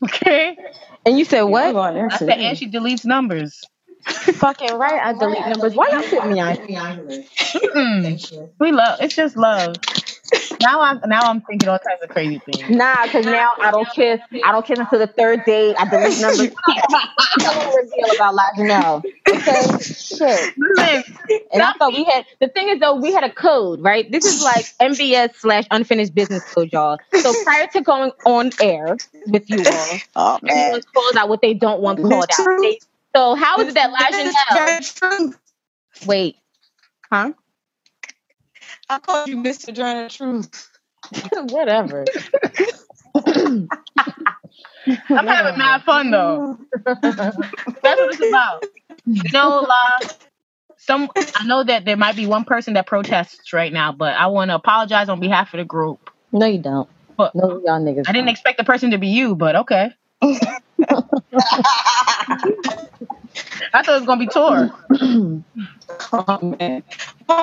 [0.03, 0.57] Okay.
[1.05, 1.75] And you said what?
[1.75, 3.63] I said, and she deletes numbers.
[4.05, 5.01] Fucking right.
[5.01, 5.73] I delete numbers.
[5.73, 6.55] Why y'all put me on?
[6.55, 8.51] Mm-mm.
[8.59, 8.99] We love.
[9.01, 9.77] It's just love.
[10.61, 12.69] Now I'm now I'm thinking all types of crazy things.
[12.69, 14.19] Nah, because now I don't kiss.
[14.43, 15.75] I don't kiss until the third date.
[15.77, 16.49] I delete numbers.
[16.67, 19.03] I don't reveal about Laginelle.
[19.27, 20.53] Okay, shit.
[20.57, 21.03] Listen,
[21.51, 24.09] And I thought we had the thing is though we had a code, right?
[24.11, 26.97] This is like MBS slash unfinished business code, y'all.
[27.13, 28.97] So prior to going on air
[29.27, 32.61] with you all, Oh everyone calls out what they don't want called out.
[32.61, 32.79] They-
[33.15, 33.91] so how is it that
[35.01, 35.35] Laginelle?
[36.05, 36.35] Wait,
[37.11, 37.31] huh?
[38.89, 39.73] I called you Mr.
[39.73, 40.69] Journal Truth.
[41.49, 42.05] Whatever.
[43.15, 43.67] I'm
[45.27, 46.59] having mad fun though.
[46.83, 47.51] That's what
[47.83, 48.65] it's about.
[49.05, 50.09] No know, La,
[50.77, 54.27] some I know that there might be one person that protests right now, but I
[54.27, 56.09] want to apologize on behalf of the group.
[56.31, 56.89] No, you don't.
[57.15, 57.33] What?
[57.33, 58.03] No, y'all niggas.
[58.07, 58.29] I didn't don't.
[58.29, 59.91] expect the person to be you, but okay.
[63.73, 64.71] I thought it was gonna be Tor.
[66.13, 66.83] Oh man.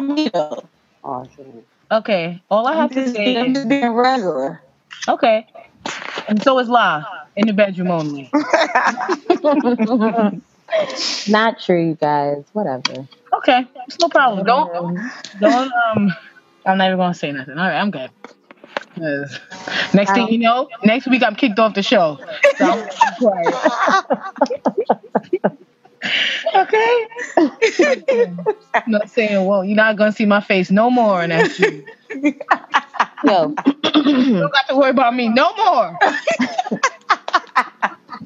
[0.03, 0.68] Me though.
[1.36, 1.47] Shit.
[1.93, 4.62] Okay, all I I'm have to just, say I'm is just being regular.
[5.09, 5.47] okay,
[6.28, 7.05] and so is La
[7.36, 8.30] in the bedroom only.
[11.26, 12.45] Not true, you guys.
[12.53, 13.09] Whatever.
[13.34, 14.47] Okay, it's no problem.
[14.47, 14.70] Don't
[15.40, 16.12] don't um.
[16.66, 17.59] I'm not even gonna say nothing.
[17.59, 18.11] All right, I'm good.
[18.97, 19.40] 'Cause
[19.95, 22.20] Next thing you know, next week I'm kicked off the show.
[22.59, 23.62] So I'm quiet.
[26.55, 27.09] okay.
[28.74, 31.86] I'm not saying, well, you're not gonna see my face no more, and that's you.
[33.24, 33.55] Yo.
[33.84, 35.98] You don't got to worry about me no more.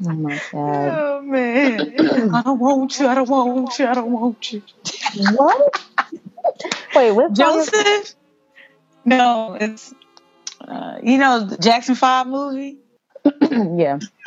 [0.04, 0.98] Oh my god.
[0.98, 2.32] Oh man.
[2.34, 3.06] I don't want you.
[3.06, 3.86] I don't want you.
[3.86, 4.62] I don't want you.
[5.32, 5.82] What?
[6.94, 8.14] Wait, what's Joseph?
[9.04, 9.94] No, it's
[10.60, 12.78] uh, you know the Jackson Five movie.
[13.78, 13.98] yeah.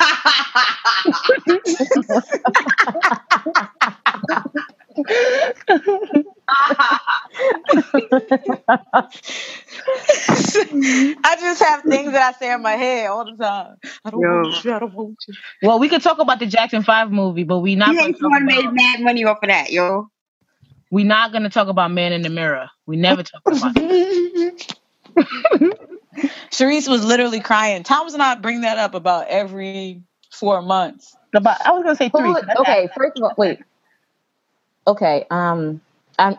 [11.24, 13.76] I just have things that I say in my head all the time.
[14.04, 14.28] I don't Yo.
[14.28, 14.72] want you.
[14.72, 15.34] I don't want you.
[15.62, 18.18] Well, we could talk about the Jackson Five movie, but we not He gonna ain't
[18.20, 20.08] talk someone made mad money off of that, yo.
[20.90, 22.70] we not gonna talk about Man in the Mirror.
[22.86, 24.74] We never talk about it.
[26.50, 27.82] Sharice was literally crying.
[27.82, 30.02] Thomas and I bring that up about every
[30.32, 31.16] four months.
[31.34, 32.28] About I was gonna say three.
[32.28, 33.60] Who, so that's okay, first of all, wait.
[34.86, 35.80] Okay, um,
[36.18, 36.36] I'm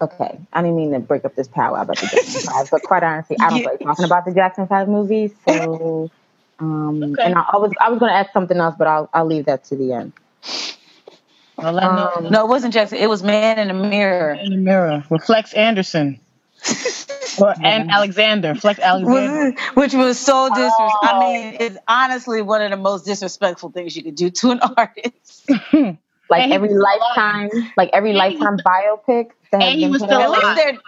[0.00, 0.38] okay.
[0.52, 3.38] I didn't mean to break up this powwow about the Jackson Five, but quite honestly,
[3.40, 3.66] I don't Yeah.
[3.70, 5.32] like talking about the Jackson Five movies.
[5.44, 6.10] So,
[6.60, 7.24] um, Okay.
[7.24, 9.46] and I, I was I was going to ask something else, but I'll I'll leave
[9.46, 10.12] that to the end.
[11.58, 12.10] I'll let know.
[12.16, 12.98] Um, No, it wasn't Jackson.
[12.98, 14.34] It was Man in the Mirror.
[14.34, 16.20] in the Mirror with Flex Anderson.
[17.40, 18.54] Or, and Alexander.
[18.54, 19.58] Flex Alexander.
[19.74, 20.98] Which was so disrespectful.
[21.02, 21.20] I oh.
[21.32, 25.48] mean, it's honestly one of the most disrespectful things you could do to an artist.
[26.30, 26.98] like And every was alive.
[27.16, 29.30] lifetime, like every And he was- lifetime biopic.
[29.52, 30.22] That and he was still out.
[30.22, 30.56] At least alive.
[30.56, 30.78] they're,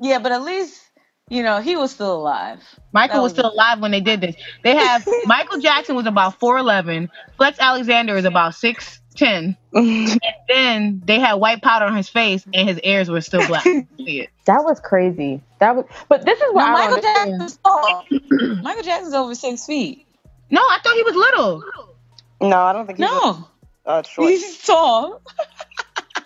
[0.00, 0.82] yeah, but at least
[1.30, 2.60] you know he was still alive.
[2.92, 4.36] Michael was was- still alive when they did this.
[4.62, 7.08] They have Michael Jackson was about four eleven.
[7.38, 9.56] Flex Alexander is about six ten.
[9.74, 13.64] And then they had white powder on his face, and his ears were still black.
[13.64, 13.86] See
[14.20, 14.30] it.
[14.46, 15.42] That was crazy.
[15.60, 17.28] That was, but this is No, what I Michael don't.
[17.28, 18.04] Jackson's tall.
[18.62, 20.06] Michael Jackson's over six feet.
[20.50, 21.62] No, I thought he was little.
[22.40, 23.48] No, I don't think he's No,
[23.84, 24.30] uh, short.
[24.30, 25.20] he's tall.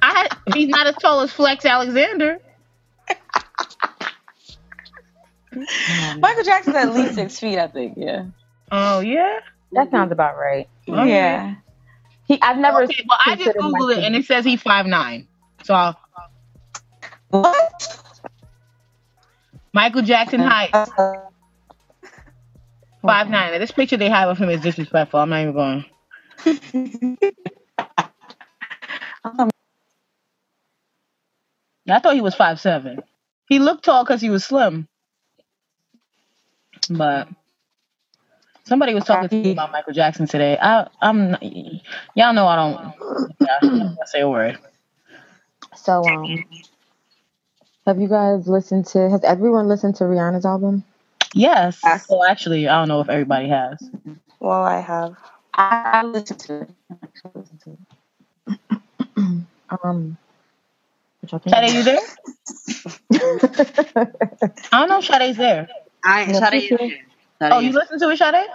[0.00, 2.38] I had, he's not as tall as Flex Alexander.
[6.18, 7.94] Michael Jackson's at least six feet, I think.
[7.96, 8.26] Yeah.
[8.70, 9.40] Oh yeah.
[9.72, 10.68] That sounds about right.
[10.88, 11.08] Okay.
[11.08, 11.54] Yeah.
[12.32, 12.84] He, I've never.
[12.84, 15.28] Okay, well I just googled it and it says he's five nine.
[15.64, 15.94] So
[17.30, 17.72] What?
[19.72, 20.76] Michael Jackson height
[23.06, 23.58] five nine.
[23.60, 25.20] This picture they have of him is disrespectful.
[25.20, 25.84] I'm not even going.
[31.90, 33.00] I thought he was five seven.
[33.48, 34.88] He looked tall because he was slim.
[36.90, 37.28] But
[38.64, 40.58] somebody was talking to me about Michael Jackson today.
[40.60, 42.94] I I'm not, y'all know I don't
[43.40, 44.58] yeah, I'm not say a word.
[45.76, 46.44] So, um,
[47.86, 49.10] have you guys listened to?
[49.10, 50.84] Has everyone listened to Rihanna's album?
[51.34, 51.80] Yes.
[51.84, 52.06] Yes.
[52.08, 53.78] Well actually I don't know if everybody has.
[54.40, 55.16] Well, I have.
[55.54, 56.70] I, I listened to it.
[57.24, 57.78] I listened to it.
[59.84, 60.18] Um,
[61.20, 61.56] what y'all think?
[61.56, 62.00] Sade, you there?
[64.72, 65.68] I don't know if Sade's there.
[66.04, 66.92] I No, Sade thank is you.
[67.42, 67.54] There.
[67.54, 68.46] Oh, you is- listen to it, Sade?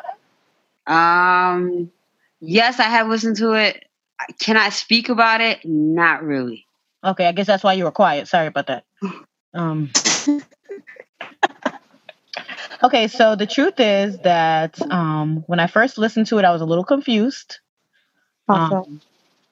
[0.87, 1.91] Um,
[2.39, 3.83] yes, I have listened to it.
[4.39, 5.59] Can I speak about it?
[5.63, 6.65] Not really.
[7.03, 8.27] Okay, I guess that's why you were quiet.
[8.27, 8.83] Sorry about that.
[9.53, 9.91] Um.
[12.83, 16.61] Okay, so the truth is that um, when I first listened to it, I was
[16.61, 17.59] a little confused.
[18.47, 19.01] Also, Um,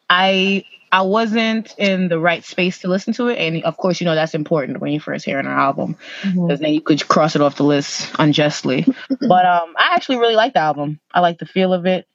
[0.10, 0.64] I
[0.96, 4.16] I wasn't in the right space to listen to it, and of course, you know
[4.16, 7.58] that's important when you first hear an album, because then you could cross it off
[7.58, 8.84] the list unjustly.
[9.10, 11.02] but um, I actually really like the album.
[11.14, 12.08] I like the feel of it.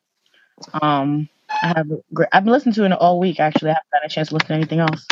[0.72, 1.91] Um, I have
[2.33, 3.39] I've been listening to it all week.
[3.39, 5.07] Actually, I haven't had a chance to listen to anything else.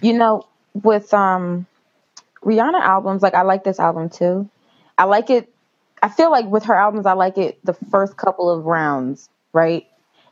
[0.00, 1.66] you know, with um,
[2.44, 4.48] Rihanna albums, like I like this album too.
[4.96, 5.52] I like it.
[6.00, 9.84] I feel like with her albums, I like it the first couple of rounds, right?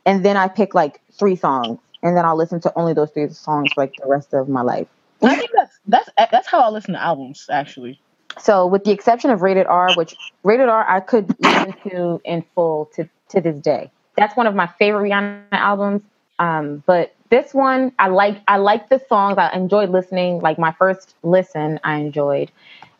[0.05, 3.29] And then I pick like three songs, and then I'll listen to only those three
[3.29, 4.87] songs for like the rest of my life.
[5.23, 7.47] I think that's that's that's how I listen to albums.
[7.51, 7.99] Actually,
[8.39, 12.43] So, with the exception of Rated R, which Rated R I could listen to in
[12.55, 13.91] full to to this day.
[14.17, 16.01] That's one of my favorite Rihanna albums.
[16.39, 19.37] Um, but this one, I like I like the songs.
[19.37, 20.41] I enjoyed listening.
[20.41, 22.51] Like my first listen, I enjoyed,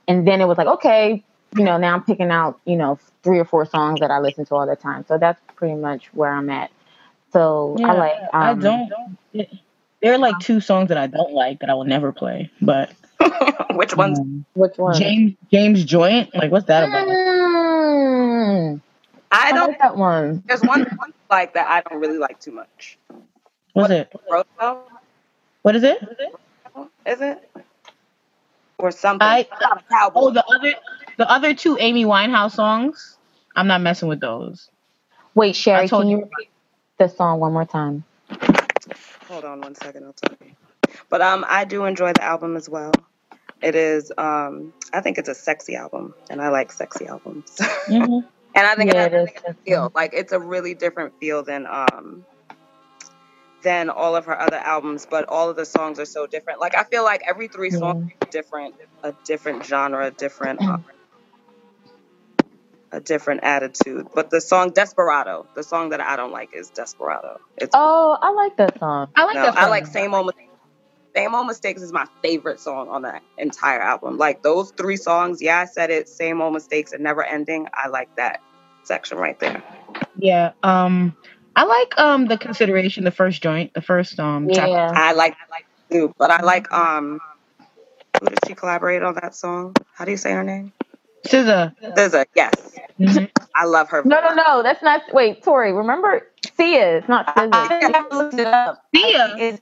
[0.08, 1.24] and then it was like, okay,
[1.58, 4.46] you know, now I'm picking out you know three or four songs that I listen
[4.46, 5.06] to all the time.
[5.08, 6.70] So that's pretty much where I'm at.
[7.32, 8.14] So I like.
[8.14, 8.90] Um, I don't.
[10.02, 12.52] There are like two songs that I don't like that I will never play.
[12.62, 12.92] But
[13.76, 14.20] Which one's?
[14.20, 14.96] um, Which one?
[14.96, 17.08] James James Joint, like what's that about?
[17.08, 18.82] Mm,
[19.32, 19.68] I I don't.
[19.70, 20.44] like that one.
[20.48, 22.98] There's one, one like that I don't really like too much.
[23.74, 24.12] What's it?
[24.30, 24.90] Roosevelt,
[25.62, 26.02] What is it?
[27.06, 27.50] is it?
[28.80, 29.28] Or something.
[29.28, 30.20] I Not a cowboy.
[30.20, 30.74] oh the other
[31.18, 33.18] the other two Amy Winehouse songs.
[33.56, 34.70] I'm not messing with those.
[35.36, 36.22] Wait, Sheree, can you you.
[36.24, 36.50] repeat
[37.02, 38.04] the song one more time?
[39.28, 40.54] Hold on one second, I'll tell you.
[41.10, 42.92] But um, I do enjoy the album as well.
[43.62, 47.58] It is um, I think it's a sexy album, and I like sexy albums.
[47.88, 48.24] Mhm.
[48.56, 49.92] and I think Yeah, it it has is a feel.
[49.96, 52.26] Like it's a really different feel than um
[53.64, 56.60] than all of her other albums, but all of the songs are so different.
[56.60, 60.62] Like I feel like every three songs are different, a different genre, a different
[62.92, 64.08] a different attitude.
[64.14, 67.40] But the song Desperado, the song that I don't like is Desperado.
[67.58, 69.10] It's Oh, I like that song.
[69.16, 69.58] I like no, that.
[69.58, 70.34] I like same old
[71.16, 74.18] Same Old Mistakes is my favorite song on that entire album.
[74.18, 77.68] Like those three songs, yeah, I said it, Same Old Mistakes and Never Ending.
[77.74, 78.42] I like that
[78.84, 79.62] section right there.
[80.18, 80.54] Yeah.
[80.64, 81.16] Um,
[81.56, 84.50] I like um the consideration, the first joint, the first um.
[84.50, 84.72] chapter.
[84.72, 84.92] Yeah.
[84.94, 87.20] I like I like it too, but I like um
[88.22, 89.76] who did she collaborate on that song?
[89.94, 90.72] How do you say her name?
[91.26, 91.76] SZA.
[91.96, 92.54] SZA, yes.
[93.00, 93.30] Mhm.
[93.56, 94.04] I love her.
[94.06, 94.64] No, no, no.
[94.64, 95.02] That's not.
[95.14, 95.74] Wait, Tori.
[95.74, 96.98] Remember, Sia.
[96.98, 97.50] It's not SZA.
[97.54, 98.84] I looked it up.
[98.94, 99.36] Sia.
[99.38, 99.62] It's,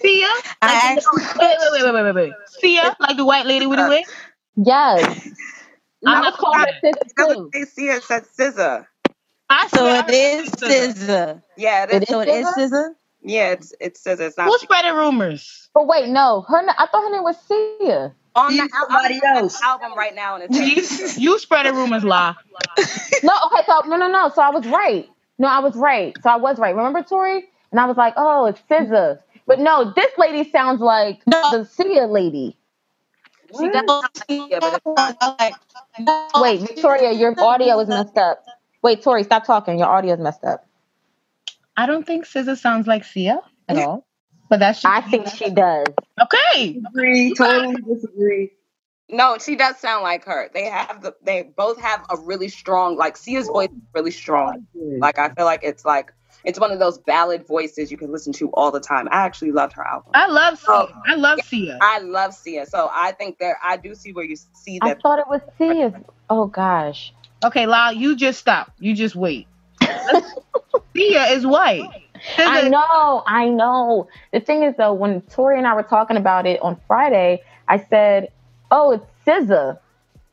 [0.00, 0.26] Sia.
[0.60, 2.32] I Like, actually wait, wait, wait, wait, wait, wait.
[2.48, 4.04] Sia, like the white lady with the wig.
[4.56, 5.28] Yes.
[6.06, 7.50] I'm I not was calling her The SZA other too.
[7.52, 8.86] day, Sia said SZA.
[9.50, 11.06] I so it is it I is heard SZA.
[11.06, 11.42] SZA.
[11.56, 12.08] Yeah, it It is.
[12.08, 12.94] So it is SZA.
[13.22, 14.20] Yeah, it's it's SZA.
[14.20, 15.68] It's not Who's spreading rumors?
[15.74, 16.42] But wait, no.
[16.48, 16.62] Her.
[16.78, 18.14] I thought her name was Sia.
[18.34, 19.58] On the somebody I'm else.
[19.60, 22.34] the album right now, and it's You, you spreading rumors, La.
[23.22, 23.32] No.
[23.46, 23.62] Okay.
[23.66, 24.30] So no, no, no.
[24.34, 25.08] So I was right.
[25.38, 26.16] No, I was right.
[26.22, 26.74] So I was right.
[26.74, 27.44] Remember, Tori?
[27.70, 29.18] And I was like, oh, it's SZA.
[29.46, 31.40] But no, this lady sounds like No.
[31.50, 32.56] the Sia lady.
[33.58, 36.42] she does like Sia, but it's not.
[36.42, 38.44] Wait, Victoria, your audio is messed up.
[38.82, 39.78] Wait, Tori, stop talking.
[39.78, 40.66] Your audio is messed up.
[41.76, 44.06] I don't think SZA sounds like Sia at all.
[44.52, 45.86] But that's just, I think she does.
[46.20, 46.74] okay.
[46.74, 47.32] Disagree.
[47.32, 48.50] Totally disagree.
[49.08, 50.50] No, she does sound like her.
[50.52, 54.66] They have the they both have a really strong like Sia's voice is really strong.
[54.74, 56.12] Like I feel like it's like
[56.44, 59.08] it's one of those ballad voices you can listen to all the time.
[59.10, 60.10] I actually loved her album.
[60.12, 60.68] I love Sia.
[60.68, 60.88] Oh.
[61.06, 61.78] I love Sia.
[61.80, 65.18] I love Sia, so I think there I do see where you see I thought
[65.18, 65.98] it was Sia.
[66.28, 67.14] Oh gosh.
[67.42, 68.70] Okay, La, you just stop.
[68.78, 69.46] You just wait.
[70.94, 72.01] Sia is white.
[72.38, 74.08] I know, I know.
[74.32, 77.78] The thing is though, when Tori and I were talking about it on Friday, I
[77.78, 78.28] said,
[78.70, 79.78] "Oh, it's SZA,"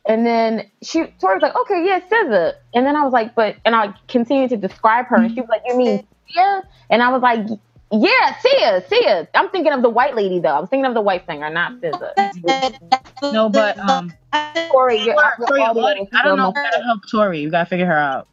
[0.06, 3.56] and then she Tori was like, "Okay, yeah, SZA," and then I was like, "But,"
[3.66, 7.10] and I continued to describe her, and she was like, "You mean Sia?" And I
[7.10, 7.48] was like,
[7.92, 10.58] "Yeah, Sia, Sia." I'm thinking of the white lady though.
[10.58, 13.34] I'm thinking of the white singer, not SZA.
[13.34, 14.14] No, but um,
[14.72, 17.40] Tori, your, your Tori, audio I don't know messed how to help Tori.
[17.40, 18.28] You gotta figure her out.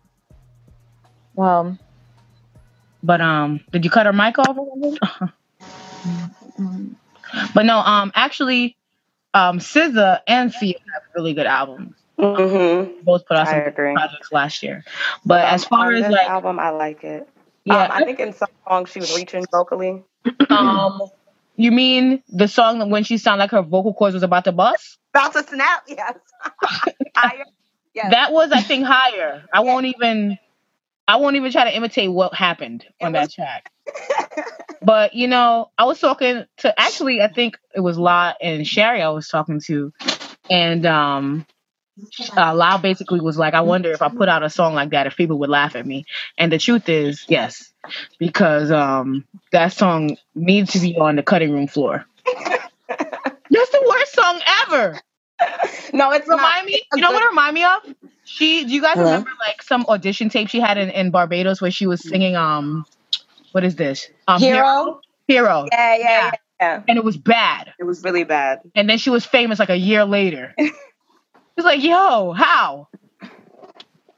[1.35, 1.79] Well,
[3.03, 4.57] But um, did you cut her mic off?
[7.55, 8.77] but no, um, actually,
[9.35, 11.95] um, SZA and Sia have really good albums.
[12.19, 13.05] Mm-hmm.
[13.05, 13.93] Both put out some agree.
[13.93, 14.85] projects last year.
[15.25, 17.29] But as far as this like, album, I like it.
[17.65, 20.03] yeah, Um, I think in some songs she was reaching vocally.
[20.49, 21.03] um,
[21.57, 24.53] you mean the song that when she sounded like her vocal cords was about to
[24.53, 24.99] bust?
[25.15, 26.15] About to snap, yes.
[27.15, 27.45] Higher.
[27.95, 28.11] Yes.
[28.11, 29.45] That was, I think, higher.
[29.53, 30.39] I won't even,
[31.09, 33.71] I won't even try to imitate what happened on It that track.
[34.83, 39.01] But you know, I was talking to actually, I think it was La and Sheree
[39.01, 39.93] I was talking to,
[40.49, 41.47] and um,
[42.37, 45.09] uh, La basically was like, "I wonder if I put out a song like that,
[45.09, 46.05] if people would laugh at me."
[46.39, 47.73] And the truth is, yes,
[48.21, 52.05] because um, that song needs to be on the cutting room floor.
[52.89, 55.01] That's the worst song ever.
[55.93, 56.37] No, it's not.
[56.37, 57.95] Remind me, you know what it remind me of?
[58.25, 59.07] She, do you guys Hello?
[59.07, 62.85] remember like some audition tape she had in, in Barbados where she was singing um,
[63.53, 64.09] what is this?
[64.27, 65.01] Um, Hero?
[65.29, 65.67] Hero.
[65.73, 66.31] Yeah, yeah, yeah,
[66.61, 66.83] yeah.
[66.89, 67.73] And it was bad.
[67.79, 68.61] It was really bad.
[68.75, 70.55] And then she was famous like a year later.
[71.59, 72.89] It was like, yo, how?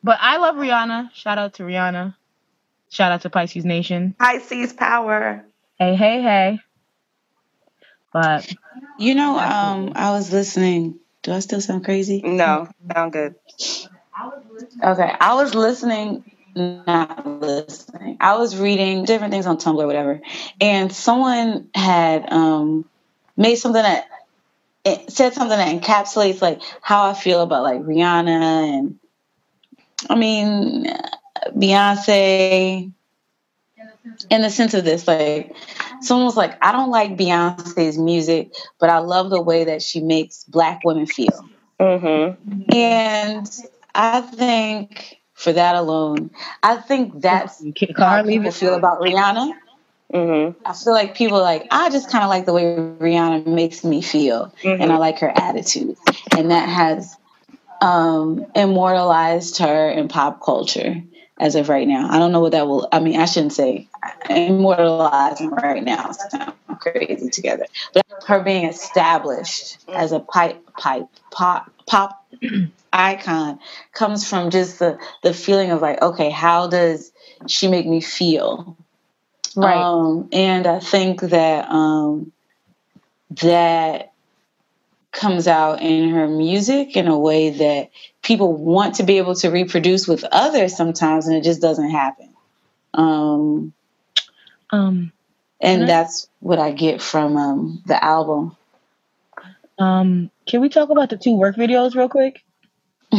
[0.02, 1.14] But I love Rihanna.
[1.14, 2.16] Shout out to Rihanna.
[2.90, 4.16] Shout out to Pisces Nation.
[4.18, 5.44] Pisces power.
[5.78, 6.58] Hey, hey, hey.
[8.12, 8.52] But
[8.98, 10.98] You know, um, I was listening.
[11.22, 12.22] Do I still sound crazy?
[12.22, 13.34] No, sound good.
[14.82, 18.16] Okay, I was listening, not listening.
[18.20, 20.20] I was reading different things on Tumblr, whatever,
[20.60, 22.84] and someone had um,
[23.36, 24.08] made something that
[24.84, 28.98] it said something that encapsulates like how I feel about like Rihanna and
[30.08, 30.86] I mean
[31.48, 32.92] Beyonce.
[34.30, 35.54] In the sense of this, like
[36.01, 40.01] someone was like, I don't like Beyonce's music, but I love the way that she
[40.01, 41.49] makes black women feel.
[41.80, 42.62] Mm-hmm.
[42.74, 43.51] And
[43.94, 46.30] I think for that alone,
[46.62, 47.62] I think that's
[47.96, 49.53] how people feel about Rihanna.
[50.12, 50.59] Mm-hmm.
[50.64, 53.84] I feel like people are like, I just kind of like the way Rihanna makes
[53.84, 55.96] me feel, and I like her attitude,
[56.36, 57.14] and that has
[57.82, 61.03] um, immortalized her in pop culture
[61.39, 62.09] as of right now.
[62.11, 62.89] I don't know what that will.
[62.91, 63.89] I mean, I shouldn't say
[64.28, 66.12] immortalizing right now.
[66.12, 72.26] Sound crazy together, but her being established as a pipe, pipe, pop, pop
[72.93, 73.59] icon
[73.93, 77.12] comes from just the the feeling of like, okay, how does
[77.47, 78.76] she make me feel?
[79.57, 79.76] Right.
[79.76, 82.32] Um, and I think that um,
[83.43, 84.12] that
[85.12, 87.90] comes out in her music in a way that
[88.22, 92.34] people want to be able to reproduce with others sometimes, and it just doesn't happen.
[92.94, 93.72] Um,
[94.70, 95.12] um
[95.61, 95.86] and Mhm.
[95.86, 98.56] that's what I get from um, the album.
[99.78, 102.42] Um, can we talk about the two work videos real quick?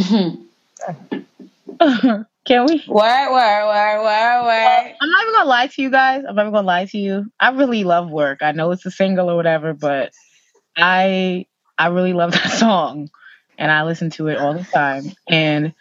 [2.44, 2.84] can we?
[2.86, 4.94] word, word, word, word.
[5.00, 6.24] I'm not even gonna lie to you guys.
[6.28, 7.26] I'm not even gonna lie to you.
[7.40, 8.42] I really love work.
[8.42, 10.12] I know it's a single or whatever, but
[10.76, 11.46] I
[11.80, 13.10] I really love that song,
[13.58, 15.04] and I listen to it all the time.
[15.28, 15.72] And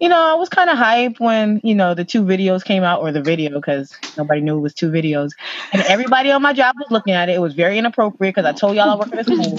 [0.00, 3.00] you know, I was kind of hyped when you know the two videos came out,
[3.00, 5.32] or the video because nobody knew it was two videos,
[5.72, 7.34] and everybody on my job was looking at it.
[7.34, 9.58] It was very inappropriate because I told y'all I work at a school.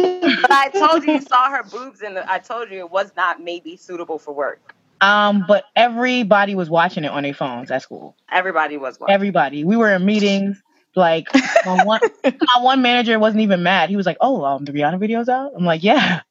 [0.42, 3.42] But I told you you saw her boobs, and I told you it was not
[3.42, 4.74] maybe suitable for work.
[5.02, 8.16] Um, but everybody was watching it on their phones at school.
[8.30, 9.14] Everybody was watching.
[9.14, 9.64] Everybody.
[9.64, 10.62] We were in meetings.
[10.96, 11.28] Like
[11.64, 13.90] my one, my one manager wasn't even mad.
[13.90, 16.22] He was like, "Oh, um, the Rihanna video's out." I'm like, "Yeah,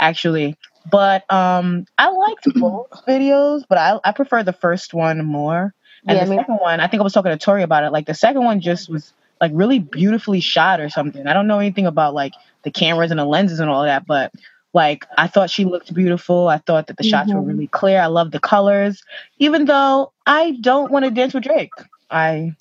[0.00, 0.56] actually."
[0.90, 5.74] But um, I liked both videos, but I I prefer the first one more.
[6.08, 7.92] And Yeah, the second one, I think I was talking to Tori about it.
[7.92, 11.26] Like the second one just was like really beautifully shot or something.
[11.26, 12.32] I don't know anything about like
[12.64, 14.32] the cameras and the lenses and all that, but
[14.74, 16.48] like I thought she looked beautiful.
[16.48, 17.46] I thought that the shots were Mhm.
[17.48, 18.00] really clear.
[18.00, 19.02] I love the colors.
[19.38, 21.72] Even though I don't want to dance with Drake.
[22.10, 22.54] I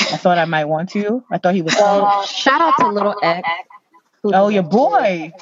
[0.00, 1.22] I thought I might want to.
[1.30, 3.48] I thought he was Well, shout out to Little X.
[4.22, 5.32] who Oh your boy.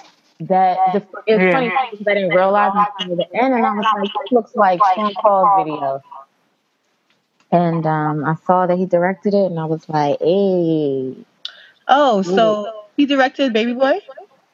[0.41, 1.53] That the, it's Yeah.
[1.53, 4.81] funny because I didn't realize until the end, and I was like, "This looks like
[4.95, 6.03] Sean Paul's video."
[7.51, 11.17] And um, I saw that he directed it, and I was like, "Hey."
[11.89, 14.01] Oh, so he directed Baby Boy?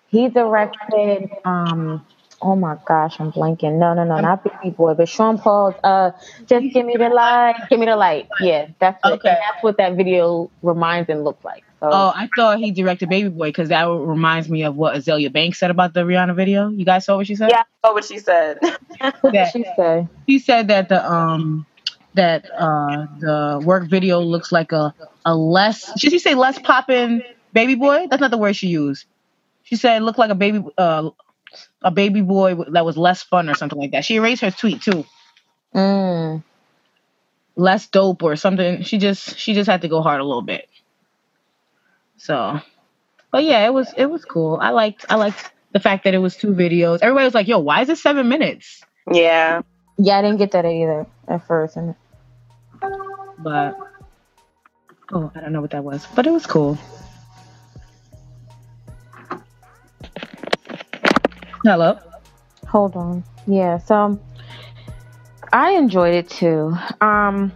[0.09, 2.05] He directed um
[2.43, 3.78] oh my gosh, I'm blanking.
[3.78, 6.11] No, no, no, not Baby Boy, but Sean Paul's uh
[6.49, 7.57] Just Give Me the Light.
[7.70, 8.28] Give me the light.
[8.40, 9.30] Yeah, that's what Okay.
[9.30, 11.64] that's what that video reminds and looks like.
[11.80, 15.32] So Oh, I thought he directed Baby Boy because that reminds me of what Azealia
[15.32, 16.68] Banks said about the Rihanna video.
[16.68, 17.51] You guys saw what she said?
[17.51, 18.59] Yeah, I know what she said.
[19.20, 20.09] what did she say?
[20.28, 21.66] She said that the um
[22.14, 27.22] that uh the work video looks like a a less should she say less poppin'
[27.53, 28.07] baby boy?
[28.11, 29.07] That's not the word she used.
[29.62, 31.11] She said it looked like a baby uh
[31.82, 34.05] a baby boy that was less fun or something like that.
[34.05, 35.05] She erased her tweet too.
[35.74, 36.42] Mm.
[37.57, 38.82] less dope or something.
[38.82, 40.68] She just she just had to go hard a little bit.
[42.18, 42.61] So,
[43.32, 44.59] but yeah, it was it was cool.
[44.61, 47.00] I liked I liked the fact that it was two videos.
[47.03, 48.82] Everybody was like, "Yo, why is it seven minutes?"
[49.12, 49.62] yeah.
[49.98, 51.76] Yeah, I didn't get that either at first.
[51.76, 51.94] And
[53.38, 53.76] But
[55.12, 56.78] oh, I don't know what that was, but it was cool.
[61.64, 61.98] Hello.
[62.66, 63.24] hold on.
[63.46, 64.20] Yeah, so
[65.52, 66.76] I enjoyed it too.
[67.00, 67.52] Um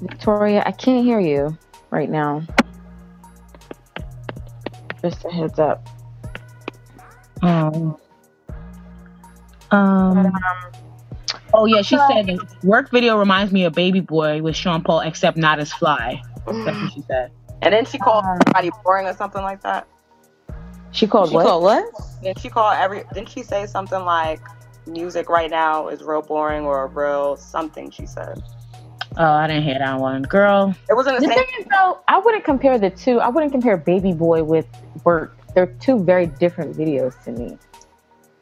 [0.00, 1.56] Victoria, I can't hear you
[1.90, 2.42] right now.
[5.02, 5.88] Just a heads up.
[7.42, 7.96] Um.
[9.70, 10.32] Um.
[11.54, 15.36] Oh yeah, she said work video reminds me of Baby Boy with Sean Paul, except
[15.36, 16.20] not as fly.
[16.46, 17.32] That's what she said.
[17.62, 19.88] And then she called everybody boring or something like that.
[20.92, 21.46] She called She what?
[21.46, 21.84] called what?
[22.22, 23.04] Didn't she call every?
[23.14, 24.40] Didn't she say something like
[24.86, 27.90] music right now is real boring or real something?
[27.90, 28.42] She said
[29.16, 30.74] Oh, I didn't hear that one, girl.
[30.88, 31.44] it wasn't the The same.
[31.44, 33.18] thing is, though, I wouldn't compare the two.
[33.20, 34.66] I wouldn't compare Baby Boy with
[35.04, 35.36] Work.
[35.54, 37.58] They're two very different videos to me.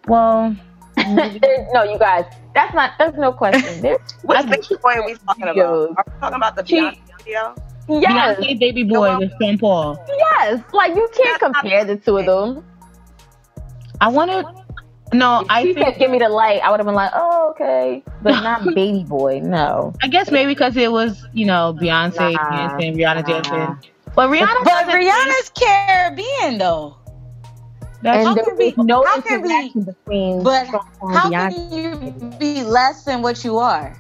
[0.07, 0.55] Well,
[0.99, 2.25] no, you guys,
[2.55, 2.93] that's not.
[2.99, 3.81] There's no question.
[3.81, 5.59] There's, Which I- baby boy are we talking about?
[5.59, 7.55] Are we talking about the She- Beyonce video?
[7.89, 10.05] Yes, Beyonce Baby Boy with Sean Paul.
[10.09, 10.61] yes.
[10.73, 12.65] Like you can't compare the two of them.
[14.01, 14.45] I wanted.
[15.13, 15.87] No, If I she think.
[15.87, 19.05] said, "Give me the light," I would have been like, "Oh, okay," but not Baby
[19.05, 19.41] Boy.
[19.41, 19.93] No.
[20.03, 23.41] I guess maybe because it was, you know, Beyonce Nah, dancing, Rihanna nah.
[23.41, 23.91] dancing.
[24.17, 26.97] But Rihanna, But doesn't- Rihanna's Caribbean though.
[28.03, 31.95] That's, And How can we- no how can we- between but How can you
[32.39, 33.97] be less than what you are?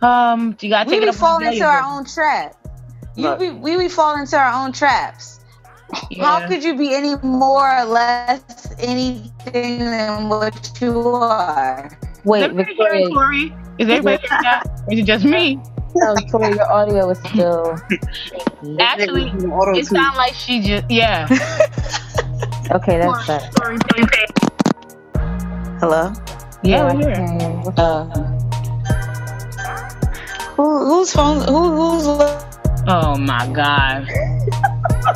[0.00, 2.54] um, you gotta We take be it up falling into our own trap.
[3.16, 5.40] You be, we be falling into our own traps.
[6.20, 11.96] How could you be any more or less anything than what you are?
[12.24, 13.56] Wait, everybody Victoria, hearing Tori?
[13.78, 14.82] Is everybody hearing that?
[14.86, 15.60] Or is it just me?
[15.94, 17.78] no, Victoria, your audio is still.
[18.80, 19.30] Actually,
[19.78, 21.28] it sounds like she just yeah.
[22.70, 23.50] Okay, that's better.
[23.56, 24.08] Tori, please.
[25.80, 26.12] Hello.
[26.62, 27.62] Yeah, we're here.
[27.76, 28.04] Uh,
[30.56, 31.46] who, whose phone?
[31.46, 32.53] Who, who's?
[32.86, 34.06] Oh my god.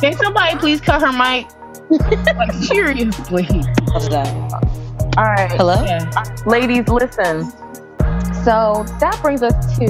[0.01, 1.47] Can somebody please cut her mic?
[1.89, 3.45] Like seriously.
[3.91, 4.27] What's that?
[5.17, 5.51] All right.
[5.51, 5.83] Hello.
[5.83, 6.09] Yeah.
[6.45, 7.49] ladies, listen.
[8.43, 9.87] So that brings us to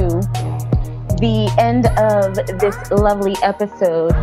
[1.20, 4.14] the end of this lovely episode.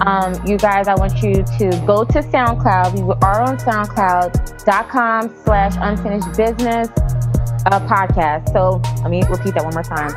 [0.00, 2.94] Um, you guys, I want you to go to SoundCloud.
[2.94, 6.88] We are on SoundCloud.com slash unfinished business
[7.66, 8.52] uh, podcast.
[8.52, 10.12] So let me repeat that one more time.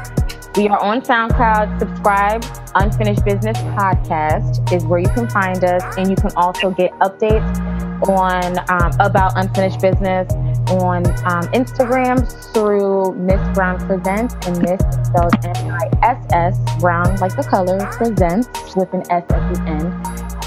[0.55, 1.79] We are on SoundCloud.
[1.79, 2.43] Subscribe.
[2.75, 7.79] Unfinished Business Podcast is where you can find us, and you can also get updates
[8.07, 10.31] on um, about Unfinished Business
[10.71, 17.79] on um, Instagram through Miss Brown Presents and Miss spelled M-I-S-S Brown like the color
[17.91, 19.93] presents with an S at the end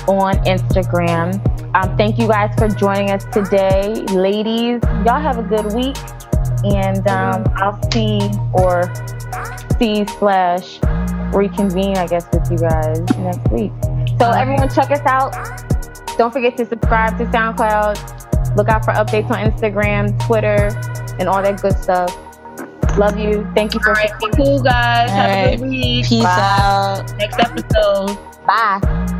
[0.08, 1.34] on Instagram.
[1.74, 4.80] Um, thank you guys for joining us today, ladies.
[5.04, 5.96] Y'all have a good week,
[6.64, 8.20] and um, I'll see
[8.52, 8.92] or
[9.78, 10.78] see slash
[11.32, 13.72] reconvene, I guess, with you guys next week.
[14.18, 15.32] So everyone, check us out.
[16.18, 18.56] Don't forget to subscribe to SoundCloud.
[18.56, 20.70] Look out for updates on Instagram, Twitter,
[21.18, 22.14] and all that good stuff.
[22.98, 23.50] Love you.
[23.54, 25.10] Thank you for All right, cool, guys.
[25.10, 26.06] All Have a good week.
[26.06, 26.58] Peace Bye.
[26.60, 27.16] out.
[27.16, 28.18] Next episode.
[28.46, 29.18] Bye.